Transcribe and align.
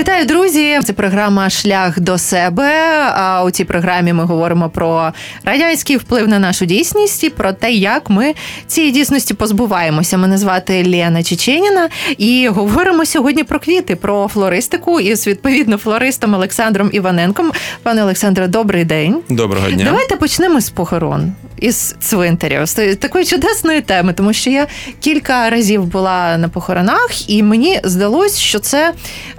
Вітаю, 0.00 0.26
друзі! 0.26 0.80
Це 0.84 0.92
програма 0.92 1.50
Шлях 1.50 2.00
до 2.00 2.18
себе. 2.18 2.72
А 3.14 3.44
у 3.44 3.50
цій 3.50 3.64
програмі 3.64 4.12
ми 4.12 4.24
говоримо 4.24 4.70
про 4.70 5.12
радянський 5.44 5.96
вплив 5.96 6.28
на 6.28 6.38
нашу 6.38 6.66
дійсність 6.66 7.24
і 7.24 7.30
про 7.30 7.52
те, 7.52 7.72
як 7.72 8.10
ми 8.10 8.34
цієї 8.66 8.92
дійсності 8.92 9.34
позбуваємося. 9.34 10.18
Мене 10.18 10.38
звати 10.38 10.84
Лена 10.88 11.22
Чеченіна, 11.22 11.88
і 12.18 12.48
говоримо 12.48 13.06
сьогодні 13.06 13.44
про 13.44 13.58
квіти, 13.60 13.96
про 13.96 14.28
флористику 14.28 15.00
із 15.00 15.26
відповідно 15.26 15.76
флористом 15.76 16.34
Олександром 16.34 16.90
Іваненком. 16.92 17.52
Пане 17.82 18.02
Олександре, 18.02 18.48
добрий 18.48 18.84
день. 18.84 19.20
Доброго 19.28 19.70
дня. 19.70 19.84
Давайте 19.84 20.16
почнемо 20.16 20.60
з 20.60 20.70
похорон 20.70 21.32
із 21.60 21.94
цвинтарів 22.00 22.66
з 22.66 22.96
такої 22.96 23.24
чудесної 23.24 23.80
теми, 23.80 24.12
тому 24.12 24.32
що 24.32 24.50
я 24.50 24.66
кілька 25.00 25.50
разів 25.50 25.84
була 25.84 26.36
на 26.36 26.48
похоронах, 26.48 27.30
і 27.30 27.42
мені 27.42 27.80
здалось, 27.84 28.38
що 28.38 28.58
це 28.58 28.92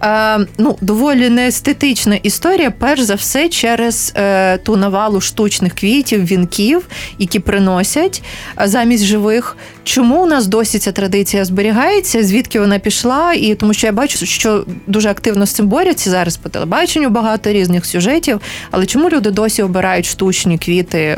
е, 0.04 0.40
ну 0.58 0.78
доволі 0.82 1.30
неестетична 1.30 2.16
історія, 2.16 2.72
перш 2.72 3.02
за 3.02 3.16
все, 3.16 3.50
через 3.50 4.14
е, 4.16 4.58
ту 4.58 4.78
навалу 4.78 5.22
штучних 5.22 5.74
квітів, 5.74 6.26
вінків, 6.26 6.88
які 7.20 7.40
приносять 7.40 8.24
е, 8.62 8.68
замість 8.68 9.04
живих. 9.04 9.58
Чому 9.84 10.24
у 10.24 10.26
нас 10.26 10.48
досі 10.48 10.80
ця 10.80 10.92
традиція 10.92 11.46
зберігається? 11.46 12.24
Звідки 12.24 12.60
вона 12.60 12.80
пішла? 12.80 13.34
І 13.34 13.56
тому, 13.56 13.74
що 13.74 13.88
я 13.88 13.94
бачу, 13.94 14.26
що 14.26 14.66
дуже 14.88 15.10
активно 15.10 15.46
з 15.46 15.52
цим 15.52 15.68
борються 15.68 16.10
зараз 16.10 16.38
по 16.38 16.50
телебаченню 16.50 17.10
багато 17.10 17.52
різних 17.52 17.86
сюжетів. 17.86 18.42
Але 18.72 18.86
чому 18.86 19.10
люди 19.10 19.32
досі 19.32 19.64
обирають 19.64 20.06
штучні 20.06 20.58
квіти? 20.58 21.18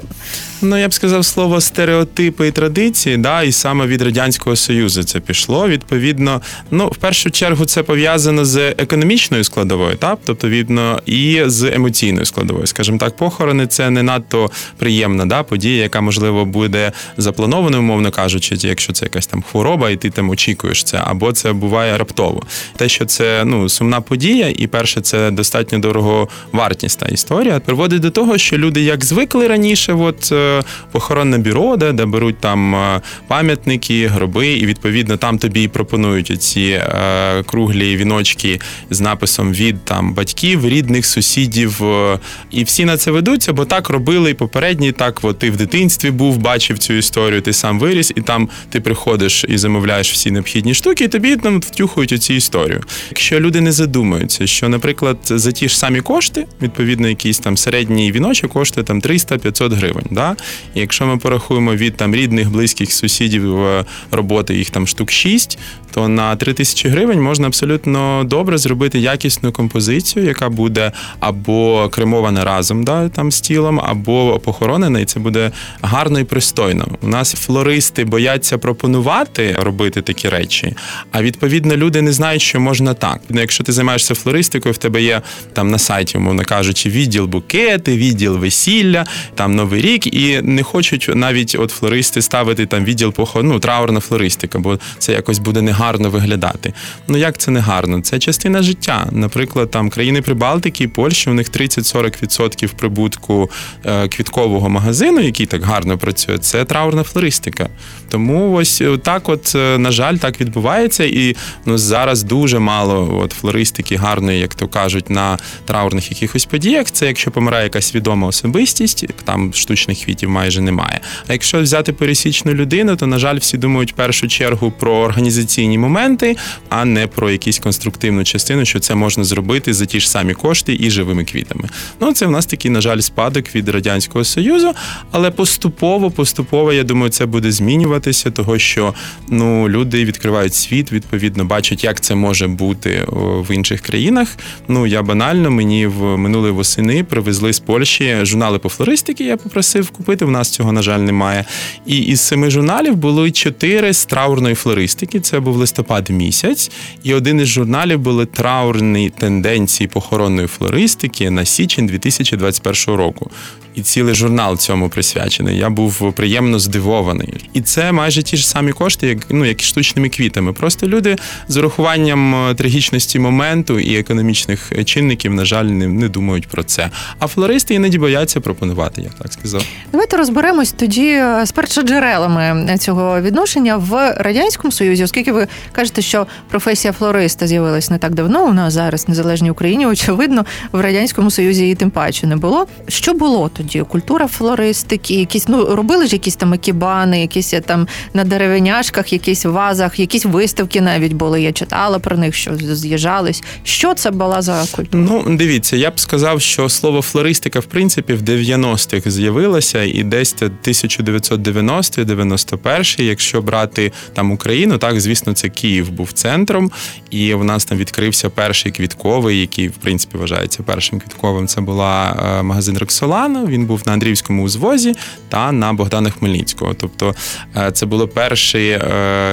Ну, 0.62 0.78
я 0.78 0.88
б 0.88 0.94
сказав 0.94 1.26
слово 1.26 1.62
стереотипи 1.62 2.48
і 2.48 2.52
традиції, 2.52 3.18
да, 3.18 3.44
і 3.44 3.52
саме 3.52 3.88
від 3.88 4.02
радянського 4.02 4.56
союзу 4.56 5.04
це 5.04 5.20
пішло. 5.20 5.68
Відповідно, 5.68 6.42
ну 6.72 6.88
в 6.88 6.96
першу 6.96 7.32
чергу 7.32 7.66
це 7.66 7.84
пов'язано 7.84 8.46
з 8.46 8.58
економічною 8.58 9.23
складовою, 9.44 9.96
так? 9.96 10.20
тобто 10.26 10.50
відно 10.50 11.00
і 11.06 11.42
з 11.46 11.64
емоційною 11.64 12.26
складовою. 12.26 12.68
Скажімо 12.68 12.98
так, 12.98 13.16
похорони 13.16 13.68
це 13.68 13.90
не 13.90 14.04
надто 14.04 14.50
приємна 14.78 15.26
да, 15.26 15.44
подія, 15.44 15.84
яка 15.84 16.02
можливо 16.02 16.46
буде 16.46 16.92
запланована, 17.18 17.80
умовно 17.80 18.12
кажучи, 18.12 18.56
якщо 18.60 18.94
це 18.94 19.06
якась 19.06 19.28
там 19.28 19.44
хвороба, 19.52 19.90
і 19.90 19.96
ти 19.96 20.10
там 20.10 20.30
очікуєш 20.30 20.84
це, 20.84 21.02
або 21.04 21.32
це 21.32 21.54
буває 21.54 21.98
раптово. 21.98 22.42
Те, 22.76 22.90
що 22.90 23.06
це 23.06 23.44
ну 23.46 23.70
сумна 23.70 24.02
подія, 24.02 24.54
і 24.58 24.68
перше, 24.68 25.02
це 25.02 25.32
достатньо 25.32 25.80
дорого 25.80 26.28
вартісна 26.52 27.08
історія, 27.08 27.60
приводить 27.60 28.02
до 28.02 28.10
того, 28.10 28.38
що 28.38 28.58
люди 28.58 28.82
як 28.82 29.06
звикли 29.06 29.48
раніше, 29.48 29.94
от. 29.94 30.32
Е, 30.32 30.64
похоронне 30.92 31.38
бюро, 31.38 31.78
де, 31.78 31.92
де 31.92 32.06
беруть 32.06 32.40
там 32.40 32.76
е, 32.76 33.02
пам'ятники, 33.28 34.08
гроби, 34.08 34.48
і 34.48 34.66
відповідно 34.66 35.18
там 35.18 35.38
тобі 35.38 35.64
і 35.64 35.68
пропонують 35.68 36.42
ці 36.42 36.62
е, 36.62 37.44
круглі 37.44 37.96
віночки 37.96 38.60
з 38.90 39.02
написом 39.14 39.54
від 39.54 39.86
там 39.86 40.14
батьків, 40.14 40.68
рідних, 40.68 41.06
сусідів. 41.06 41.84
Е, 41.84 42.20
і 42.52 42.64
всі 42.64 42.86
на 42.86 42.98
це 42.98 43.12
ведуться, 43.12 43.54
бо 43.54 43.66
так 43.66 43.90
робили 43.90 44.32
і 44.32 44.34
попередні. 44.34 44.92
Так, 44.92 45.20
от 45.22 45.40
ти 45.40 45.52
в 45.52 45.58
дитинстві 45.58 46.12
був, 46.12 46.38
бачив 46.38 46.80
цю 46.80 46.94
історію, 46.94 47.42
ти 47.42 47.54
сам 47.54 47.80
виріс, 47.80 48.12
і 48.16 48.22
там 48.22 48.50
ти 48.70 48.80
приходиш 48.82 49.46
і 49.50 49.58
замовляєш 49.58 50.12
всі 50.12 50.32
необхідні 50.32 50.74
штуки, 50.74 51.04
і 51.04 51.08
тобі 51.08 51.36
там 51.36 51.60
втюхують 51.60 52.24
цю 52.24 52.34
історію. 52.34 52.82
Якщо 53.10 53.40
люди 53.40 53.62
не 53.62 53.72
задумаються, 53.72 54.48
що, 54.48 54.70
наприклад, 54.70 55.18
за 55.26 55.52
ті 55.52 55.70
ж 55.70 55.78
самі 55.78 56.02
кошти, 56.02 56.46
відповідно, 56.62 57.08
якийсь 57.08 57.40
там 57.40 57.58
середній 57.58 58.12
віночок 58.12 58.52
коштує 58.52 58.84
там 58.84 59.02
300-500 59.02 59.76
гривень. 59.76 60.08
Да? 60.12 60.36
І 60.76 60.80
якщо 60.80 61.06
ми 61.06 61.18
порахуємо 61.18 61.76
від 61.76 61.98
там 61.98 62.16
рідних, 62.16 62.52
близьких 62.52 62.94
сусідів 62.94 63.64
е, 63.64 63.86
роботи, 64.12 64.56
їх 64.56 64.70
там 64.70 64.88
штук 64.88 65.12
6, 65.12 65.60
то 65.94 66.08
на 66.08 66.36
3 66.36 66.54
тисячі 66.54 66.90
гривень 66.90 67.22
можна 67.22 67.48
абсолютно 67.48 68.24
добре 68.24 68.58
зробити 68.58 69.00
якісну 69.04 69.52
композицію, 69.52 70.26
яка 70.26 70.50
буде 70.50 70.92
або 71.20 71.90
кремована 71.90 72.44
разом 72.46 72.84
да, 72.84 73.10
там 73.10 73.32
з 73.32 73.42
тілом, 73.42 73.80
або 73.84 74.40
похоронена, 74.40 75.00
і 75.00 75.06
це 75.06 75.20
буде 75.20 75.52
гарно 75.82 76.20
і 76.20 76.24
пристойно. 76.24 76.88
У 77.02 77.08
нас 77.08 77.34
флористи 77.34 78.06
бояться 78.06 78.58
пропонувати 78.58 79.56
робити 79.60 80.02
такі 80.02 80.30
речі, 80.30 80.76
а 81.12 81.22
відповідно 81.22 81.76
люди 81.76 82.02
не 82.02 82.12
знають, 82.12 82.42
що 82.42 82.60
можна 82.60 82.94
так. 82.94 83.22
Ну, 83.30 83.42
якщо 83.42 83.64
ти 83.64 83.72
займаєшся 83.72 84.16
флористикою, 84.16 84.74
в 84.74 84.78
тебе 84.78 85.02
є 85.04 85.22
там 85.54 85.72
на 85.72 85.78
сайті, 85.78 86.18
умовно 86.18 86.44
кажучи, 86.46 86.90
відділ 86.90 87.26
букети, 87.26 87.98
відділ 87.98 88.38
весілля, 88.38 89.06
там 89.36 89.56
новий 89.56 89.82
рік, 89.82 90.08
і 90.08 90.42
не 90.42 90.64
хочуть 90.64 91.10
навіть 91.16 91.56
от 91.60 91.72
флористи 91.72 92.22
ставити 92.22 92.66
там 92.66 92.86
відділ 92.86 93.14
похорон, 93.14 93.48
ну, 93.48 93.60
траурна 93.60 94.00
флористика, 94.00 94.60
бо 94.60 94.80
це 95.00 95.14
якось 95.14 95.40
буде 95.40 95.62
негарно 95.62 96.10
виглядати. 96.10 96.74
Ну 97.08 97.18
як 97.18 97.38
це 97.38 97.52
не 97.52 97.60
гарно? 97.60 98.02
Це 98.02 98.20
частина 98.20 98.62
життя. 98.62 98.83
Наприклад, 99.12 99.72
там 99.72 99.90
країни 99.90 100.22
Прибалтики, 100.22 100.84
і 100.84 100.88
Польщі, 100.88 101.30
у 101.30 101.34
них 101.34 101.52
30-40% 101.52 102.74
прибутку 102.74 103.50
е, 103.86 104.08
квіткового 104.08 104.70
магазину, 104.70 105.22
який 105.22 105.46
так 105.46 105.64
гарно 105.64 105.98
працює, 105.98 106.38
це 106.38 106.66
траурна 106.66 107.04
флористика. 107.04 107.70
Тому 108.10 108.54
ось 108.54 108.84
так, 109.04 109.30
от, 109.30 109.56
е, 109.56 109.78
на 109.78 109.92
жаль, 109.92 110.16
так 110.16 110.42
відбувається. 110.42 111.04
І 111.04 111.36
ну, 111.66 111.78
зараз 111.78 112.24
дуже 112.24 112.60
мало 112.60 113.20
от, 113.24 113.32
флористики 113.32 113.96
гарної, 113.96 114.40
як 114.40 114.56
то 114.56 114.68
кажуть, 114.68 115.10
на 115.10 115.38
траурних 115.66 116.12
якихось 116.12 116.46
подіях. 116.46 116.92
Це 116.92 117.08
якщо 117.08 117.32
помирає 117.32 117.64
якась 117.64 117.96
відома 117.96 118.28
особистість, 118.28 119.06
там 119.24 119.54
штучних 119.54 120.06
квітів 120.06 120.30
майже 120.30 120.62
немає. 120.62 121.02
А 121.28 121.34
якщо 121.34 121.62
взяти 121.62 121.94
пересічну 121.94 122.54
людину, 122.54 122.96
то 122.96 123.08
на 123.08 123.20
жаль, 123.20 123.38
всі 123.38 123.58
думають 123.58 123.92
в 123.92 123.96
першу 123.96 124.28
чергу 124.28 124.72
про 124.72 124.94
організаційні 124.94 125.78
моменти, 125.78 126.38
а 126.70 126.86
не 126.86 127.08
про 127.08 127.32
якусь 127.32 127.60
конструктивну 127.60 128.24
частину, 128.24 128.66
що 128.74 128.80
це 128.80 128.96
можна 128.96 129.24
зробити 129.24 129.74
за 129.74 129.86
ті 129.86 130.00
ж 130.00 130.10
самі 130.10 130.34
кошти 130.34 130.78
і 130.80 130.90
живими 130.90 131.24
квітами. 131.24 131.70
Ну 132.00 132.14
це 132.14 132.26
в 132.26 132.32
нас 132.32 132.46
такий, 132.46 132.72
на 132.72 132.82
жаль, 132.82 133.00
спадок 133.00 133.56
від 133.56 133.70
радянського 133.70 134.26
союзу, 134.26 134.72
але 135.12 135.32
поступово, 135.32 136.12
поступово, 136.12 136.74
я 136.74 136.84
думаю, 136.84 137.12
це 137.12 137.26
буде 137.26 137.52
змінюватися, 137.52 138.32
того 138.32 138.60
що 138.60 138.94
ну 139.30 139.70
люди 139.70 140.06
відкривають 140.06 140.54
світ, 140.54 140.92
відповідно 140.92 141.46
бачать, 141.46 141.84
як 141.84 142.02
це 142.02 142.16
може 142.16 142.48
бути 142.48 143.06
в 143.48 143.52
інших 143.56 143.82
країнах. 143.82 144.38
Ну 144.68 144.88
я 144.88 145.02
банально 145.02 145.52
мені 145.52 145.88
в 145.88 146.18
минулої 146.18 146.54
восени 146.54 147.04
привезли 147.04 147.54
з 147.54 147.60
Польщі 147.60 148.18
журнали 148.24 148.60
по 148.60 148.70
флористики. 148.70 149.24
Я 149.24 149.38
попросив 149.38 149.90
купити. 149.90 150.26
В 150.26 150.32
нас 150.32 150.50
цього, 150.50 150.72
на 150.72 150.82
жаль, 150.82 151.00
немає. 151.00 151.46
І 151.86 151.98
із 151.98 152.22
семи 152.22 152.50
журналів 152.50 152.96
було 152.96 153.32
чотири 153.32 153.94
з 153.94 154.06
траурної 154.06 154.56
флористики. 154.56 155.20
Це 155.20 155.40
був 155.40 155.56
листопад 155.56 156.10
місяць. 156.10 156.72
І 157.04 157.14
один 157.14 157.40
із 157.40 157.48
журналів 157.48 158.00
були 158.00 158.26
траурні 158.64 159.10
тенденції 159.10 159.88
похоронної 159.88 160.48
флористики 160.48 161.30
на 161.30 161.46
січень 161.46 161.88
2021 161.88 162.96
року 162.96 163.32
і 163.76 163.82
цілий 163.82 164.16
журнал 164.16 164.58
цьому 164.58 164.90
присвячений. 164.90 165.58
Я 165.58 165.70
був 165.70 166.14
приємно 166.14 166.60
здивований. 166.60 167.50
І 167.54 167.62
це 167.62 167.92
майже 167.92 168.24
ті 168.24 168.38
ж 168.38 168.48
самі 168.48 168.72
кошти, 168.72 169.08
як 169.08 169.18
ну 169.30 169.46
як 169.46 169.62
і 169.62 169.66
штучними 169.66 170.10
квітами. 170.10 170.54
Просто 170.54 170.88
люди 170.88 171.16
з 171.48 171.58
урахуванням 171.58 172.36
е, 172.36 172.56
трагічності 172.56 173.20
моменту 173.20 173.80
і 173.80 173.98
економічних 173.98 174.72
чинників, 174.86 175.34
на 175.34 175.46
жаль, 175.46 175.66
не, 175.66 175.88
не 175.88 176.10
думають 176.10 176.48
про 176.48 176.64
це. 176.64 176.90
А 177.20 177.28
флористи 177.28 177.74
іноді 177.74 177.98
бояться 177.98 178.40
пропонувати, 178.40 179.02
я 179.02 179.10
так 179.22 179.34
сказав. 179.34 179.66
Давайте 179.92 180.18
розберемось 180.18 180.72
тоді 180.72 181.08
е, 181.08 181.46
з 181.46 181.52
першоджерелами 181.52 182.78
цього 182.80 183.22
відношення 183.22 183.78
в 183.78 184.16
радянському 184.20 184.72
союзі, 184.72 185.04
оскільки 185.04 185.32
ви 185.32 185.48
кажете, 185.72 186.02
що 186.02 186.28
професія 186.50 186.94
флориста 186.94 187.48
з'явилась 187.48 187.90
не 187.90 187.98
так 187.98 188.14
давно. 188.14 188.46
У 188.46 188.54
нас 188.54 188.74
зараз 188.74 189.10
незалежній 189.10 189.52
Україні, 189.52 189.86
очевидно, 189.86 190.46
в 190.72 190.82
радянському 190.82 191.32
союзі 191.32 191.62
її 191.62 191.76
тим 191.76 191.90
паче 191.90 192.28
не 192.28 192.36
було. 192.36 192.68
Що 192.88 193.14
було 193.14 193.50
тоді? 193.50 193.63
Тоді 193.64 193.86
культура 193.90 194.28
флористики, 194.28 195.14
якісь 195.14 195.48
ну 195.48 195.76
робили 195.76 196.08
ж 196.08 196.14
якісь 196.14 196.36
там 196.36 196.54
екібани, 196.54 197.22
якісь 197.22 197.54
там 197.66 197.88
на 198.14 198.24
деревеняшках, 198.24 199.14
якісь 199.14 199.46
вазах, 199.46 200.00
якісь 200.00 200.26
виставки 200.26 200.82
навіть 200.82 201.14
були. 201.14 201.42
Я 201.42 201.52
читала 201.52 202.00
про 202.00 202.18
них, 202.18 202.36
що 202.36 202.58
з'їжджались. 202.58 203.44
Що 203.64 203.94
це 203.94 204.12
була 204.12 204.42
за 204.42 204.66
культура? 204.76 205.04
Ну 205.04 205.36
дивіться, 205.38 205.76
я 205.76 205.92
б 205.92 206.00
сказав, 206.00 206.42
що 206.42 206.70
слово 206.70 207.02
флористика 207.02 207.60
в 207.60 207.66
принципі 207.66 208.14
в 208.14 208.22
90-х 208.22 209.12
з'явилося, 209.12 209.84
і 209.84 210.04
десь 210.04 210.36
1990-91, 210.36 213.02
якщо 213.02 213.42
брати 213.42 213.92
там 214.14 214.32
Україну, 214.32 214.78
так 214.78 215.02
звісно, 215.02 215.34
це 215.34 215.50
Київ 215.50 215.92
був 215.92 216.12
центром, 216.12 216.72
і 217.10 217.34
в 217.34 217.44
нас 217.44 217.66
там 217.66 217.78
відкрився 217.78 218.30
перший 218.30 218.72
квітковий, 218.72 219.42
який 219.42 219.68
в 219.68 219.76
принципі 219.76 220.18
вважається 220.18 220.64
першим 220.64 221.00
квітковим. 221.00 221.48
Це 221.48 221.62
була 221.62 222.24
е, 222.40 222.44
магазин 222.44 222.78
Роксолана 222.78 223.44
Він 223.54 223.66
був 223.66 223.82
на 223.86 223.94
Андріївському 223.94 224.44
узвозі 224.44 224.96
та 225.30 225.52
на 225.52 225.74
Богдана 225.74 226.10
Хмельницького. 226.10 226.74
Тобто 226.74 227.16
е, 227.58 227.72
це 227.72 227.86
було 227.86 228.08
перший, 228.08 228.80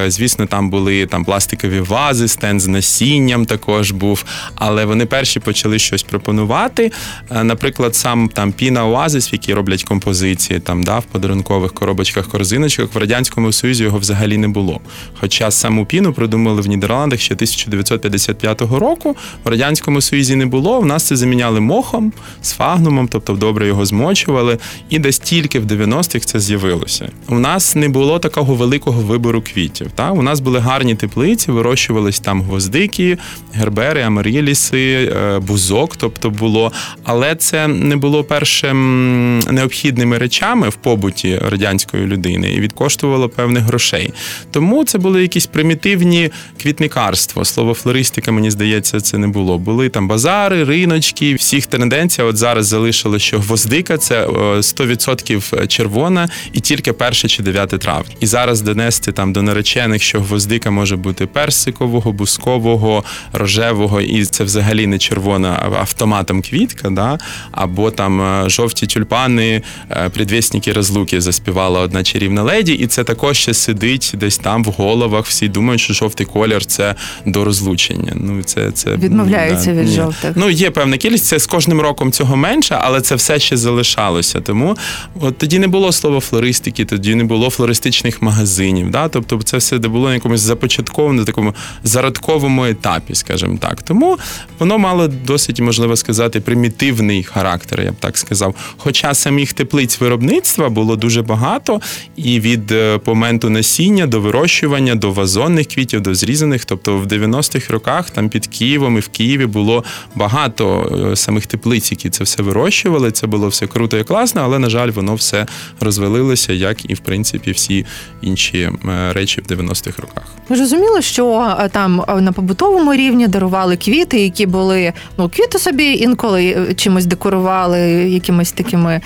звісно, 0.06 0.46
там 0.46 0.70
були 0.70 1.06
там 1.06 1.24
пластикові 1.24 1.80
вази, 1.80 2.28
стенд 2.28 2.60
з 2.60 2.66
насінням 2.66 3.46
також 3.46 3.90
був. 3.90 4.24
Але 4.54 4.84
вони 4.84 5.06
перші 5.06 5.40
почали 5.40 5.78
щось 5.78 6.02
пропонувати. 6.02 6.92
Наприклад, 7.30 7.96
сам 7.96 8.28
там 8.28 8.52
Піна 8.52 8.86
Оазис, 8.86 9.32
в 9.32 9.32
якій 9.32 9.54
роблять 9.54 9.84
композиції, 9.84 10.60
там 10.60 10.82
да, 10.82 10.98
в 10.98 11.04
подарункових 11.04 11.72
коробочках, 11.72 12.28
корзиночках 12.28 12.94
в 12.94 12.98
радянському 12.98 13.52
союзі 13.52 13.84
його 13.84 13.98
взагалі 13.98 14.38
не 14.38 14.48
було. 14.48 14.80
Хоча 15.20 15.50
саму 15.50 15.86
піну 15.86 16.12
придумали 16.12 16.62
в 16.62 16.66
Нідерландах 16.66 17.20
ще 17.20 17.34
1955 17.34 18.60
року. 18.60 19.16
В 19.44 19.48
радянському 19.48 20.00
союзі 20.00 20.36
не 20.36 20.46
було. 20.46 20.80
В 20.80 20.86
нас 20.86 21.04
це 21.04 21.16
заміняли 21.16 21.60
мохом 21.60 22.12
з 22.42 22.52
фагнумом, 22.52 23.08
тобто 23.08 23.32
добре 23.32 23.66
його 23.66 23.86
змочували. 24.10 24.58
І 24.88 24.98
десь 24.98 25.18
тільки 25.18 25.60
в 25.60 25.64
90-х 25.64 26.26
це 26.26 26.40
з'явилося. 26.40 27.08
У 27.28 27.38
нас 27.38 27.76
не 27.76 27.88
було 27.88 28.18
такого 28.18 28.54
великого 28.54 29.02
вибору 29.02 29.42
квітів. 29.42 29.90
Та? 29.94 30.10
У 30.10 30.22
нас 30.22 30.40
були 30.40 30.58
гарні 30.58 30.94
теплиці, 30.94 31.52
вирощувались 31.52 32.20
там 32.20 32.42
гвоздики, 32.42 33.18
гербери, 33.52 34.02
амаріліси, 34.02 35.12
е, 35.16 35.38
бузок, 35.38 35.96
тобто 35.96 36.30
було. 36.30 36.72
Але 37.04 37.34
це 37.34 37.68
не 37.68 37.96
було 37.96 38.24
першим 38.24 39.38
необхідними 39.38 40.18
речами 40.18 40.68
в 40.68 40.74
побуті 40.74 41.38
радянської 41.38 42.06
людини 42.06 42.52
і 42.52 42.60
відкоштувало 42.60 43.28
певних 43.28 43.62
грошей. 43.62 44.12
Тому 44.50 44.84
це 44.84 44.98
були 44.98 45.22
якісь 45.22 45.46
примітивні 45.46 46.30
квітникарство. 46.62 47.44
Слово 47.44 47.74
флористика, 47.74 48.32
мені 48.32 48.50
здається, 48.50 49.00
це 49.00 49.18
не 49.18 49.28
було. 49.28 49.58
Були 49.58 49.88
там 49.88 50.08
базари, 50.08 50.64
риночки, 50.64 51.34
всіх 51.34 51.66
тенденція. 51.66 52.26
От 52.26 52.36
зараз 52.36 52.66
залишили, 52.66 53.18
що 53.18 53.38
гвоздика 53.38 53.99
це 54.00 54.26
100% 54.26 55.66
червона 55.66 56.28
і 56.52 56.60
тільки 56.60 56.92
перше 56.92 57.28
чи 57.28 57.42
9 57.42 57.68
травня. 57.68 58.14
І 58.20 58.26
зараз 58.26 58.62
донести 58.62 59.12
там 59.12 59.32
до 59.32 59.42
наречених, 59.42 60.02
що 60.02 60.20
гвоздика 60.20 60.70
може 60.70 60.96
бути 60.96 61.26
персикового, 61.26 62.12
бускового, 62.12 63.04
рожевого, 63.32 64.00
і 64.00 64.24
це 64.24 64.44
взагалі 64.44 64.86
не 64.86 64.98
червона 64.98 65.60
а 65.62 65.80
автоматом 65.80 66.42
квітка, 66.42 66.90
да? 66.90 67.18
або 67.52 67.90
там 67.90 68.20
е, 68.20 68.50
жовті 68.50 68.86
тюльпани, 68.86 69.62
е, 69.90 70.08
предвісники 70.08 70.72
розлуки 70.72 71.20
заспівала 71.20 71.80
одна 71.80 72.02
чарівна 72.02 72.42
леді, 72.42 72.72
і 72.72 72.86
це 72.86 73.04
також 73.04 73.36
ще 73.36 73.54
сидить 73.54 74.12
десь 74.14 74.38
там 74.38 74.64
в 74.64 74.66
головах. 74.66 75.26
Всі 75.26 75.48
думають, 75.48 75.80
що 75.80 75.94
жовтий 75.94 76.26
колір 76.26 76.64
це 76.64 76.94
до 77.26 77.44
розлучення. 77.44 78.12
Ну 78.14 78.42
це 78.42 78.70
це 78.70 78.90
відмовляються 78.90 79.72
да, 79.72 79.80
від 79.80 79.88
ні. 79.88 79.94
жовтих. 79.94 80.32
Ну 80.34 80.50
є 80.50 80.70
певна 80.70 80.96
кількість. 80.96 81.24
Це 81.24 81.38
з 81.38 81.46
кожним 81.46 81.80
роком 81.80 82.12
цього 82.12 82.36
менше, 82.36 82.78
але 82.80 83.00
це 83.00 83.14
все 83.14 83.38
ще 83.38 83.56
залишалося. 83.90 84.40
Тому 84.40 84.76
от 85.20 85.38
тоді 85.38 85.58
не 85.58 85.68
було 85.68 85.92
слова 85.92 86.20
флористики, 86.20 86.84
тоді 86.84 87.14
не 87.14 87.24
було 87.24 87.50
флористичних 87.50 88.22
магазинів. 88.22 88.90
Да? 88.90 89.08
Тобто, 89.08 89.42
це 89.42 89.56
все 89.56 89.78
було 89.78 90.08
на 90.08 90.14
якомусь 90.14 90.40
започатковому, 90.40 91.24
такому 91.24 91.54
зародковому 91.84 92.64
етапі, 92.64 93.14
скажімо 93.14 93.58
так. 93.60 93.82
Тому 93.82 94.18
воно 94.58 94.78
мало 94.78 95.08
досить 95.08 95.60
можливо 95.60 95.96
сказати 95.96 96.40
примітивний 96.40 97.22
характер, 97.22 97.80
я 97.80 97.92
б 97.92 97.94
так 98.00 98.18
сказав. 98.18 98.54
Хоча 98.76 99.14
самих 99.14 99.52
теплиць 99.52 100.00
виробництва 100.00 100.68
було 100.68 100.96
дуже 100.96 101.22
багато, 101.22 101.80
і 102.16 102.40
від 102.40 102.72
е, 102.72 103.00
моменту 103.06 103.50
насіння 103.50 104.06
до 104.06 104.20
вирощування, 104.20 104.94
до 104.94 105.10
вазонних 105.10 105.66
квітів, 105.66 106.00
до 106.00 106.14
зрізаних. 106.14 106.64
Тобто 106.64 106.98
в 106.98 107.06
90-х 107.06 107.72
роках 107.72 108.10
там 108.10 108.28
під 108.28 108.46
Києвом 108.46 108.96
і 108.96 109.00
в 109.00 109.08
Києві 109.08 109.46
було 109.46 109.84
багато 110.14 110.64
е, 111.12 111.16
самих 111.16 111.46
теплиць, 111.46 111.92
які 111.92 112.10
це 112.10 112.24
все 112.24 112.42
вирощували. 112.42 113.10
Це 113.10 113.26
було 113.26 113.48
все 113.48 113.66
круто 113.80 113.98
і 113.98 114.04
класно, 114.04 114.42
але 114.44 114.58
на 114.58 114.70
жаль, 114.70 114.90
воно 114.90 115.14
все 115.14 115.46
розвалилося, 115.80 116.52
як 116.52 116.90
і 116.90 116.94
в 116.94 116.98
принципі 116.98 117.50
всі 117.52 117.86
інші 118.22 118.58
е, 118.58 119.12
речі 119.12 119.40
в 119.40 119.52
90-х 119.52 120.02
роках. 120.02 120.24
Розуміли, 120.48 121.02
що 121.02 121.56
там 121.72 122.04
на 122.20 122.32
побутовому 122.32 122.94
рівні 122.94 123.28
дарували 123.28 123.76
квіти, 123.76 124.20
які 124.20 124.46
були 124.46 124.92
ну 125.18 125.28
квіти 125.28 125.58
собі 125.58 125.92
інколи 125.92 126.74
чимось 126.76 127.06
декорували, 127.06 127.80
якимось 128.10 128.52
такими, 128.52 129.00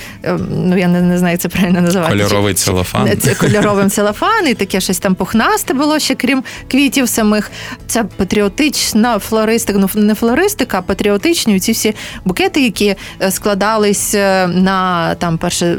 ну 0.51 0.79
я 0.79 0.89
не, 0.89 1.03
не 1.03 1.19
знаю, 1.19 1.37
це 1.37 1.49
правильно 1.49 1.81
називати. 1.81 2.13
Кольоровий 2.13 2.55
целофан. 2.55 3.19
Це 3.21 3.35
кольоровим 3.35 3.91
целофан, 3.97 4.49
і 4.49 4.55
таке 4.55 4.81
щось 4.81 4.99
там 4.99 5.15
пухнасте 5.15 5.75
було 5.75 5.99
ще, 5.99 6.15
крім 6.15 6.45
квітів 6.71 7.09
самих. 7.09 7.51
Це 7.87 8.05
патріотична 8.05 9.19
флористика, 9.19 9.79
ну 9.79 9.89
не 9.95 10.15
флористика, 10.15 10.79
а 10.79 10.83
патріотичні 10.83 11.61
ці 11.61 11.73
всі 11.73 11.95
букети, 12.25 12.61
які 12.61 12.97
е, 13.23 13.31
складались 13.31 14.15
е, 14.15 14.47
на 14.65 15.15
там 15.15 15.39
перше 15.39 15.77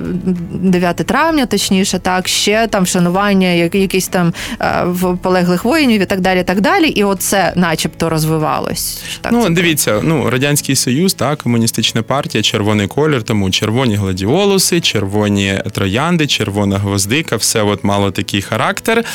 9 0.51 0.95
травня, 0.95 1.45
точніше, 1.45 1.99
так, 1.99 2.27
ще 2.27 2.67
там 2.67 2.83
вшанування 2.83 3.47
якісь 3.47 4.07
там 4.07 4.33
е, 4.61 4.85
полеглих 5.21 5.65
воїнів 5.65 6.01
і 6.01 6.05
так 6.05 6.19
далі. 6.19 6.43
так 6.43 6.61
далі. 6.61 6.87
І 6.87 7.03
оце 7.03 7.53
начебто 7.55 8.09
розвивалось. 8.09 9.03
Так, 9.21 9.31
Ну, 9.31 9.49
дивіться, 9.49 9.99
ну 10.03 10.29
Радянський 10.29 10.75
Союз, 10.75 11.13
так, 11.13 11.43
комуністична 11.43 12.03
партія, 12.03 12.41
червоний 12.43 12.87
колір, 12.87 13.23
тому 13.23 13.51
червоні 13.51 13.95
гладіолуси, 13.95 14.81
червоні 14.81 15.61
троянди, 15.71 16.27
червона 16.27 16.77
гвоздика, 16.77 17.35
все 17.35 17.61
от 17.61 17.83
мало 17.83 18.11
такий 18.11 18.41
характер. 18.41 19.05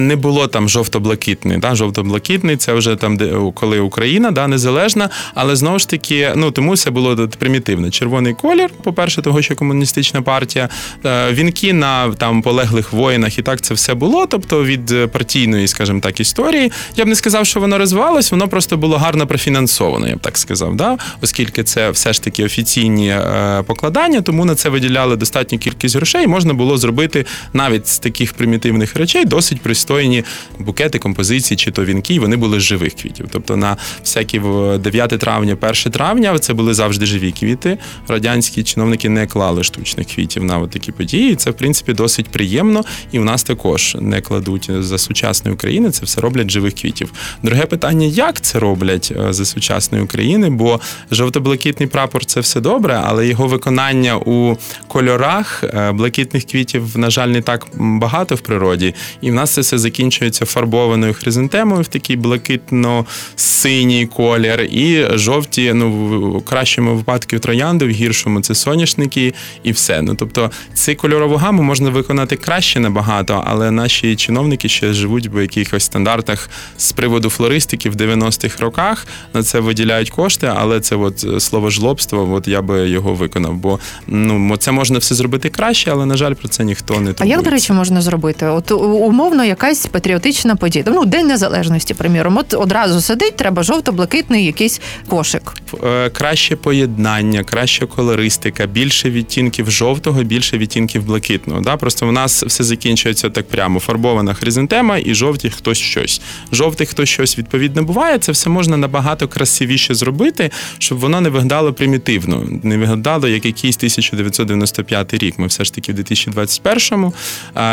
Не 0.00 0.16
було 0.16 0.46
там 0.46 0.68
жовто-блакитний. 0.68 1.58
Да? 1.58 1.74
Жовто-блакитний 1.74 2.56
це 2.56 2.72
вже 2.72 2.96
там, 2.96 3.16
де 3.16 3.32
коли 3.54 3.80
Україна 3.80 4.30
да, 4.30 4.46
незалежна, 4.48 5.10
але 5.34 5.56
знову 5.56 5.78
ж 5.78 5.88
таки, 5.88 6.32
ну 6.36 6.50
тому 6.50 6.76
це 6.76 6.90
було 6.90 7.28
примітивно. 7.38 7.90
Червоний 7.90 8.34
колір, 8.34 8.70
по-перше, 9.00 9.22
того, 9.22 9.42
що 9.42 9.56
комуністична 9.56 10.22
партія, 10.22 10.68
е, 11.04 11.32
вінки 11.32 11.72
на 11.72 12.12
там 12.12 12.42
полеглих 12.42 12.92
воїнах, 12.92 13.38
і 13.38 13.42
так 13.42 13.60
це 13.60 13.74
все 13.74 13.94
було. 13.94 14.26
Тобто 14.26 14.64
від 14.64 15.12
партійної, 15.12 15.68
скажімо 15.68 16.00
так, 16.00 16.20
історії. 16.20 16.72
Я 16.96 17.04
б 17.04 17.08
не 17.08 17.14
сказав, 17.14 17.46
що 17.46 17.60
воно 17.60 17.78
розвивалось, 17.78 18.30
воно 18.30 18.48
просто 18.48 18.76
було 18.76 18.98
гарно 18.98 19.26
профінансовано, 19.26 20.08
я 20.08 20.16
б 20.16 20.20
так 20.20 20.38
сказав, 20.38 20.76
да? 20.76 20.98
оскільки 21.22 21.62
це 21.64 21.90
все 21.90 22.12
ж 22.12 22.22
таки 22.22 22.44
офіційні 22.44 23.08
е, 23.08 23.62
покладання, 23.66 24.20
тому 24.20 24.44
на 24.44 24.54
це 24.54 24.68
виділяли 24.68 25.16
достатню 25.16 25.58
кількість 25.58 25.96
грошей. 25.96 26.26
Можна 26.26 26.54
було 26.54 26.78
зробити 26.78 27.26
навіть 27.52 27.88
з 27.88 27.98
таких 27.98 28.32
примітивних 28.32 28.96
речей 28.96 29.24
досить 29.24 29.60
пристойні 29.60 30.24
букети, 30.58 30.98
композиції 30.98 31.56
чи 31.56 31.70
то 31.70 31.84
вінки, 31.84 32.20
вони 32.20 32.36
були 32.36 32.60
з 32.60 32.62
живих 32.62 32.94
квітів. 32.94 33.26
Тобто 33.32 33.56
на 33.56 33.76
всякі 34.00 34.40
9 34.78 35.10
травня, 35.10 35.56
1 35.60 35.92
травня 35.92 36.38
це 36.38 36.54
були 36.54 36.74
завжди 36.74 37.06
живі 37.06 37.32
квіти. 37.32 37.78
Радянські 38.08 38.62
чиновники 38.62 38.89
не 39.08 39.26
клали 39.26 39.64
штучних 39.64 40.06
квітів 40.06 40.44
на 40.44 40.66
такі 40.66 40.92
події. 40.92 41.34
Це 41.34 41.50
в 41.50 41.54
принципі 41.54 41.92
досить 41.92 42.28
приємно, 42.28 42.84
і 43.12 43.18
в 43.18 43.24
нас 43.24 43.42
також 43.42 43.96
не 44.00 44.20
кладуть 44.20 44.70
за 44.78 44.98
сучасної 44.98 45.54
України. 45.54 45.90
Це 45.90 46.04
все 46.04 46.20
роблять 46.20 46.50
живих 46.50 46.74
квітів. 46.74 47.12
Друге 47.42 47.66
питання: 47.66 48.06
як 48.06 48.40
це 48.40 48.58
роблять 48.58 49.12
е, 49.16 49.32
за 49.32 49.44
сучасної 49.44 50.04
України? 50.04 50.50
Бо 50.50 50.80
жовто-блакитний 51.10 51.88
прапор 51.88 52.24
це 52.24 52.40
все 52.40 52.60
добре, 52.60 53.00
але 53.04 53.26
його 53.26 53.46
виконання 53.46 54.16
у 54.16 54.56
кольорах 54.88 55.64
е, 55.64 55.92
блакитних 55.92 56.44
квітів, 56.44 56.98
на 56.98 57.10
жаль, 57.10 57.28
не 57.28 57.42
так 57.42 57.66
багато 57.74 58.34
в 58.34 58.40
природі, 58.40 58.94
і 59.20 59.30
в 59.30 59.34
нас 59.34 59.50
це 59.50 59.60
все 59.60 59.78
закінчується 59.78 60.44
фарбованою 60.44 61.14
хризантемою 61.14 61.82
в 61.82 61.88
такий 61.88 62.16
блакитно-синій 62.16 64.06
колір, 64.06 64.60
і 64.60 65.06
жовті, 65.14 65.72
ну 65.74 65.90
в 66.38 66.44
кращому 66.44 66.94
випадку 66.94 67.38
троянди, 67.38 67.84
в 67.84 67.90
гіршому 67.90 68.40
це 68.40 68.54
соняшники 68.80 69.34
і 69.62 69.72
все. 69.72 70.02
Ну 70.02 70.14
тобто 70.14 70.50
цю 70.74 70.96
кольорову 70.96 71.36
гаму 71.36 71.62
можна 71.62 71.90
виконати 71.90 72.36
краще 72.36 72.80
набагато, 72.80 73.44
але 73.46 73.70
наші 73.70 74.16
чиновники 74.16 74.68
ще 74.68 74.92
живуть 74.92 75.28
в 75.32 75.40
якихось 75.40 75.84
стандартах 75.84 76.50
з 76.76 76.92
приводу 76.92 77.30
флористики 77.30 77.90
в 77.90 77.96
90-х 77.96 78.60
роках. 78.60 79.06
На 79.34 79.42
це 79.42 79.60
виділяють 79.60 80.10
кошти, 80.10 80.52
але 80.56 80.80
це 80.80 80.96
от 80.96 81.42
слово 81.42 81.70
жлобство, 81.70 82.34
от 82.34 82.48
я 82.48 82.62
би 82.62 82.88
його 82.88 83.14
виконав. 83.14 83.54
Бо 83.54 83.78
ну 84.06 84.56
це 84.56 84.72
можна 84.72 84.98
все 84.98 85.14
зробити 85.14 85.48
краще, 85.48 85.90
але 85.90 86.06
на 86.06 86.16
жаль, 86.16 86.34
про 86.34 86.48
це 86.48 86.64
ніхто 86.64 86.94
не 86.94 86.98
турбується. 86.98 87.24
А 87.24 87.26
як 87.26 87.42
до 87.42 87.50
речі 87.50 87.72
можна 87.72 88.02
зробити? 88.02 88.46
От 88.46 88.70
умовно, 88.70 89.44
якась 89.44 89.86
патріотична 89.86 90.56
подія. 90.56 90.84
Ну, 90.86 91.04
День 91.04 91.26
Незалежності, 91.26 91.94
приміром, 91.94 92.36
от 92.36 92.54
одразу 92.54 93.00
сидить, 93.00 93.36
треба 93.36 93.62
жовто-блакитний 93.62 94.44
якийсь 94.44 94.80
кошик. 95.08 95.52
Е, 95.84 96.10
краще 96.10 96.56
поєднання, 96.56 97.44
краща 97.44 97.86
колористика, 97.86 98.66
більше 98.72 99.10
відтінків 99.10 99.70
жовтого, 99.70 100.22
більше 100.22 100.58
відтінків 100.58 101.04
блакитного. 101.04 101.60
Да? 101.60 101.76
Просто 101.76 102.06
в 102.06 102.12
нас 102.12 102.44
все 102.44 102.64
закінчується 102.64 103.30
так 103.30 103.48
прямо: 103.48 103.80
фарбована 103.80 104.34
хризантема 104.34 104.98
і 104.98 105.14
жовті 105.14 105.50
хтось 105.50 105.78
щось. 105.78 106.20
Жовтий 106.52 106.86
хтось 106.86 107.08
щось 107.08 107.38
відповідно 107.38 107.82
буває. 107.82 108.18
Це 108.18 108.32
все 108.32 108.50
можна 108.50 108.76
набагато 108.76 109.28
красивіше 109.28 109.94
зробити, 109.94 110.50
щоб 110.78 110.98
воно 110.98 111.20
не 111.20 111.28
виглядало 111.28 111.72
примітивно, 111.72 112.46
не 112.62 112.78
виглядало 112.78 113.28
як 113.28 113.44
якийсь 113.44 113.76
1995 113.76 115.14
рік. 115.14 115.38
Ми 115.38 115.46
все 115.46 115.64
ж 115.64 115.74
таки 115.74 115.92
в 115.92 115.96
2021-му. 115.96 117.14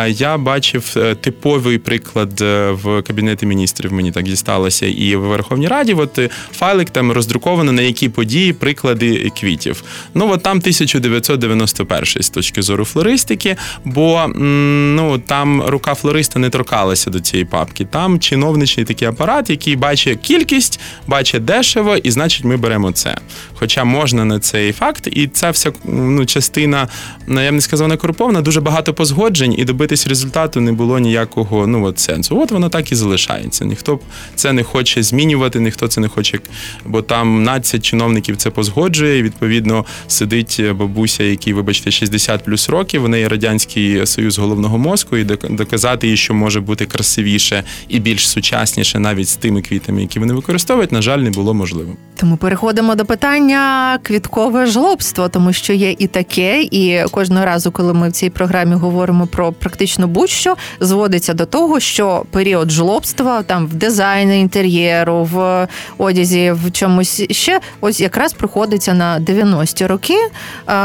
Я 0.08 0.38
бачив 0.38 0.94
е, 0.98 1.16
типовий 1.16 1.78
приклад 1.78 2.42
е, 2.42 2.72
в 2.72 3.02
кабінеті 3.02 3.46
міністрів. 3.46 3.94
Мені 3.94 4.12
так 4.12 4.24
дісталося, 4.24 4.86
і 4.86 5.16
в 5.16 5.22
Верховній 5.22 5.68
Раді. 5.68 5.94
От 5.94 6.20
е, 6.20 6.30
файлик 6.52 6.90
там 6.90 7.12
роздруковано 7.12 7.72
на 7.72 7.82
які 7.82 8.10
події, 8.10 8.54
приклади 8.54 9.32
квітів. 9.40 9.84
Ну 10.14 10.32
от 10.32 10.44
там 10.44 10.62
1991 10.96 12.24
з 12.24 12.30
точки 12.30 12.62
зору 12.62 12.86
флористики, 12.86 13.56
бо 13.86 14.28
ну 14.36 15.18
там 15.18 15.62
рука 15.62 15.96
флориста 15.96 16.40
не 16.40 16.50
торкалася 16.50 17.10
до 17.10 17.20
цієї 17.20 17.46
папки. 17.46 17.86
Там 17.86 18.20
чиновничий 18.20 18.86
такий 18.86 19.08
апарат, 19.08 19.50
який 19.50 19.76
бачить 19.76 20.20
кількість, 20.20 20.80
бачить 21.08 21.46
дешево, 21.46 21.98
і 21.98 22.12
значить, 22.12 22.46
ми 22.46 22.58
беремо 22.58 22.92
це. 22.92 23.18
Хоча 23.54 23.84
можна 23.84 24.26
на 24.26 24.40
цей 24.40 24.72
факт, 24.72 25.08
і 25.12 25.28
ця 25.28 25.50
вся 25.50 25.72
ну, 25.86 26.26
частина, 26.26 26.88
ну, 27.28 27.42
я 27.42 27.52
б 27.52 27.54
не 27.54 27.62
сказав, 27.62 27.88
не 27.88 27.98
корумпована, 27.98 28.42
дуже 28.42 28.62
багато 28.62 28.94
позгоджень, 28.94 29.56
і 29.58 29.66
добитись 29.66 30.08
результату 30.08 30.62
не 30.62 30.72
було 30.72 31.00
ніякого 31.00 31.68
ну, 31.68 31.86
от 31.86 32.00
сенсу. 32.00 32.42
От 32.42 32.52
воно 32.52 32.70
так 32.70 32.92
і 32.92 32.96
залишається. 32.96 33.66
Ніхто 33.66 34.00
це 34.36 34.54
не 34.54 34.64
хоче 34.64 35.04
змінювати, 35.04 35.60
ніхто 35.60 35.88
це 35.88 36.02
не 36.02 36.08
хоче, 36.08 36.40
бо 36.86 37.02
там 37.02 37.44
нацять 37.44 37.86
чиновників 37.86 38.38
це 38.38 38.50
позгоджує. 38.50 39.18
і, 39.20 39.24
Відповідно, 39.24 39.86
сидить 40.08 40.62
бабуся, 40.78 41.24
який, 41.24 41.54
вибачте, 41.54 41.92
60 41.92 42.44
плюс 42.44 42.70
років. 42.70 43.02
В 43.02 43.10
неї 43.10 43.28
радянський 43.28 44.06
союз 44.06 44.38
головного 44.38 44.78
мозку, 44.78 45.18
і 45.18 45.24
доказати 45.50 46.08
їй, 46.08 46.18
що 46.18 46.34
може 46.34 46.62
бути 46.62 46.86
красивіше 46.86 47.64
і 47.88 48.00
більш 48.00 48.30
сучасніше, 48.30 49.00
навіть 49.00 49.30
з 49.30 49.36
тими 49.36 49.62
квітами, 49.62 50.02
які 50.02 50.20
вони 50.20 50.34
використовують, 50.34 50.92
на 50.92 51.02
жаль, 51.02 51.20
не 51.20 51.30
було 51.30 51.54
можливим. 51.54 51.98
Тому 52.16 52.38
переходимо 52.38 52.96
до 52.96 53.06
питання 53.06 54.00
квіткове 54.04 54.66
жлобство, 54.66 55.30
тому 55.30 55.54
що 55.54 55.74
є 55.74 55.96
і 55.98 56.08
таке, 56.08 56.62
і 56.62 57.04
кожного 57.12 57.46
разу, 57.46 57.72
коли 57.72 57.94
ми 57.94 58.10
в 58.10 58.12
цій 58.12 58.30
програмі 58.30 58.76
говоримо 58.76 59.28
про 59.28 59.52
практично 59.52 60.08
будь-що, 60.08 60.56
зводиться 60.80 61.34
до 61.34 61.46
того, 61.46 61.80
що 61.80 62.26
період 62.32 62.72
жлобства 62.72 63.44
там 63.44 63.68
в 63.68 63.74
дизайні 63.74 64.42
інтер'єру, 64.42 65.24
в 65.24 65.68
одязі, 65.98 66.52
в 66.52 66.72
чомусь 66.72 67.24
ще 67.32 67.60
ось 67.82 68.00
якраз 68.00 68.34
приходиться 68.34 68.94
на 68.94 69.20
90-ті 69.20 69.86
роки, 69.86 70.18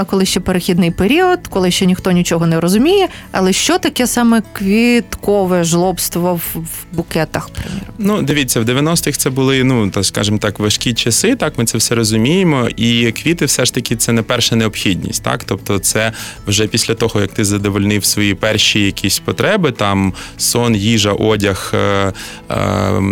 коли 0.07 0.27
ще 0.27 0.41
перехідний 0.41 0.91
період, 0.91 1.39
коли 1.49 1.71
ще 1.71 1.87
ніхто 1.87 2.11
нічого 2.11 2.47
не 2.47 2.61
розуміє. 2.61 3.09
Але 3.33 3.53
що 3.53 3.79
таке 3.79 4.07
саме 4.07 4.43
квіткове 4.53 5.65
жлобство 5.65 6.41
в 6.55 6.57
букетах? 6.93 7.51
Приміром? 7.51 7.89
Ну, 7.99 8.23
дивіться, 8.23 8.61
в 8.61 8.65
90-х 8.65 9.19
це 9.19 9.31
були, 9.31 9.65
ну 9.65 9.91
так 9.91 10.05
скажімо 10.05 10.39
так, 10.39 10.59
важкі 10.59 10.95
часи. 10.95 11.37
Так, 11.37 11.59
ми 11.59 11.65
це 11.65 11.79
все 11.79 11.95
розуміємо. 11.95 12.69
І 12.77 13.13
квіти, 13.13 13.45
все 13.45 13.65
ж 13.65 13.75
таки, 13.75 13.97
це 13.97 14.13
не 14.13 14.23
перша 14.23 14.57
необхідність. 14.57 15.23
Так, 15.23 15.45
тобто, 15.45 15.79
це 15.79 16.13
вже 16.47 16.67
після 16.67 16.95
того, 16.95 17.21
як 17.21 17.33
ти 17.33 17.45
задовольнив 17.45 18.05
свої 18.05 18.35
перші 18.35 18.81
якісь 18.81 19.19
потреби, 19.19 19.73
там 19.73 20.13
сон, 20.37 20.77
їжа, 20.77 21.13
одяг, 21.13 21.73
е, 21.75 22.13
е, 22.51 23.03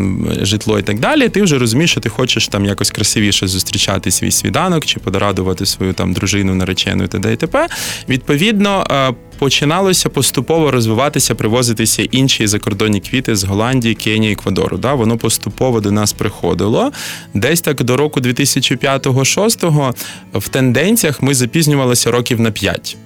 житло 0.43 0.79
і 0.79 0.83
так 0.83 0.99
далі. 0.99 1.29
Ти 1.29 1.43
вже 1.43 1.59
розумієш, 1.59 1.91
що 1.91 2.01
ти 2.01 2.09
хочеш 2.09 2.49
там 2.49 2.65
якось 2.65 2.91
красивіше 2.91 3.47
зустрічати 3.49 4.11
свій 4.11 4.31
свіданок 4.31 4.87
чи 4.87 5.01
подорадувати 5.01 5.67
свою 5.67 5.93
там 5.93 6.13
дружину, 6.13 6.55
наречену 6.61 7.05
і 7.05 7.09
т.д. 7.09 7.33
і 7.33 7.37
т.п. 7.37 7.67
Відповідно. 8.09 8.87
Е, 8.91 9.15
починалося 9.41 10.09
поступово 10.09 10.71
розвиватися, 10.71 11.35
привозитися 11.35 12.03
інші 12.03 12.47
закордонні 12.47 13.01
квіти 13.01 13.37
з 13.37 13.45
Голландії, 13.45 13.95
Кенії, 13.95 14.33
Еквадору. 14.33 14.79
Да, 14.79 14.95
Воно 14.95 15.19
поступово 15.19 15.81
до 15.81 15.91
нас 15.91 16.13
приходило. 16.13 16.93
Десь 17.35 17.61
так 17.61 17.83
до 17.83 17.97
року 17.97 18.21
2005-2006 18.21 19.95
в 20.35 20.49
тенденціях 20.49 21.23
ми 21.23 21.35
запізнювалися 21.35 22.11
років 22.11 22.41
на 22.41 22.51
5. 22.51 22.97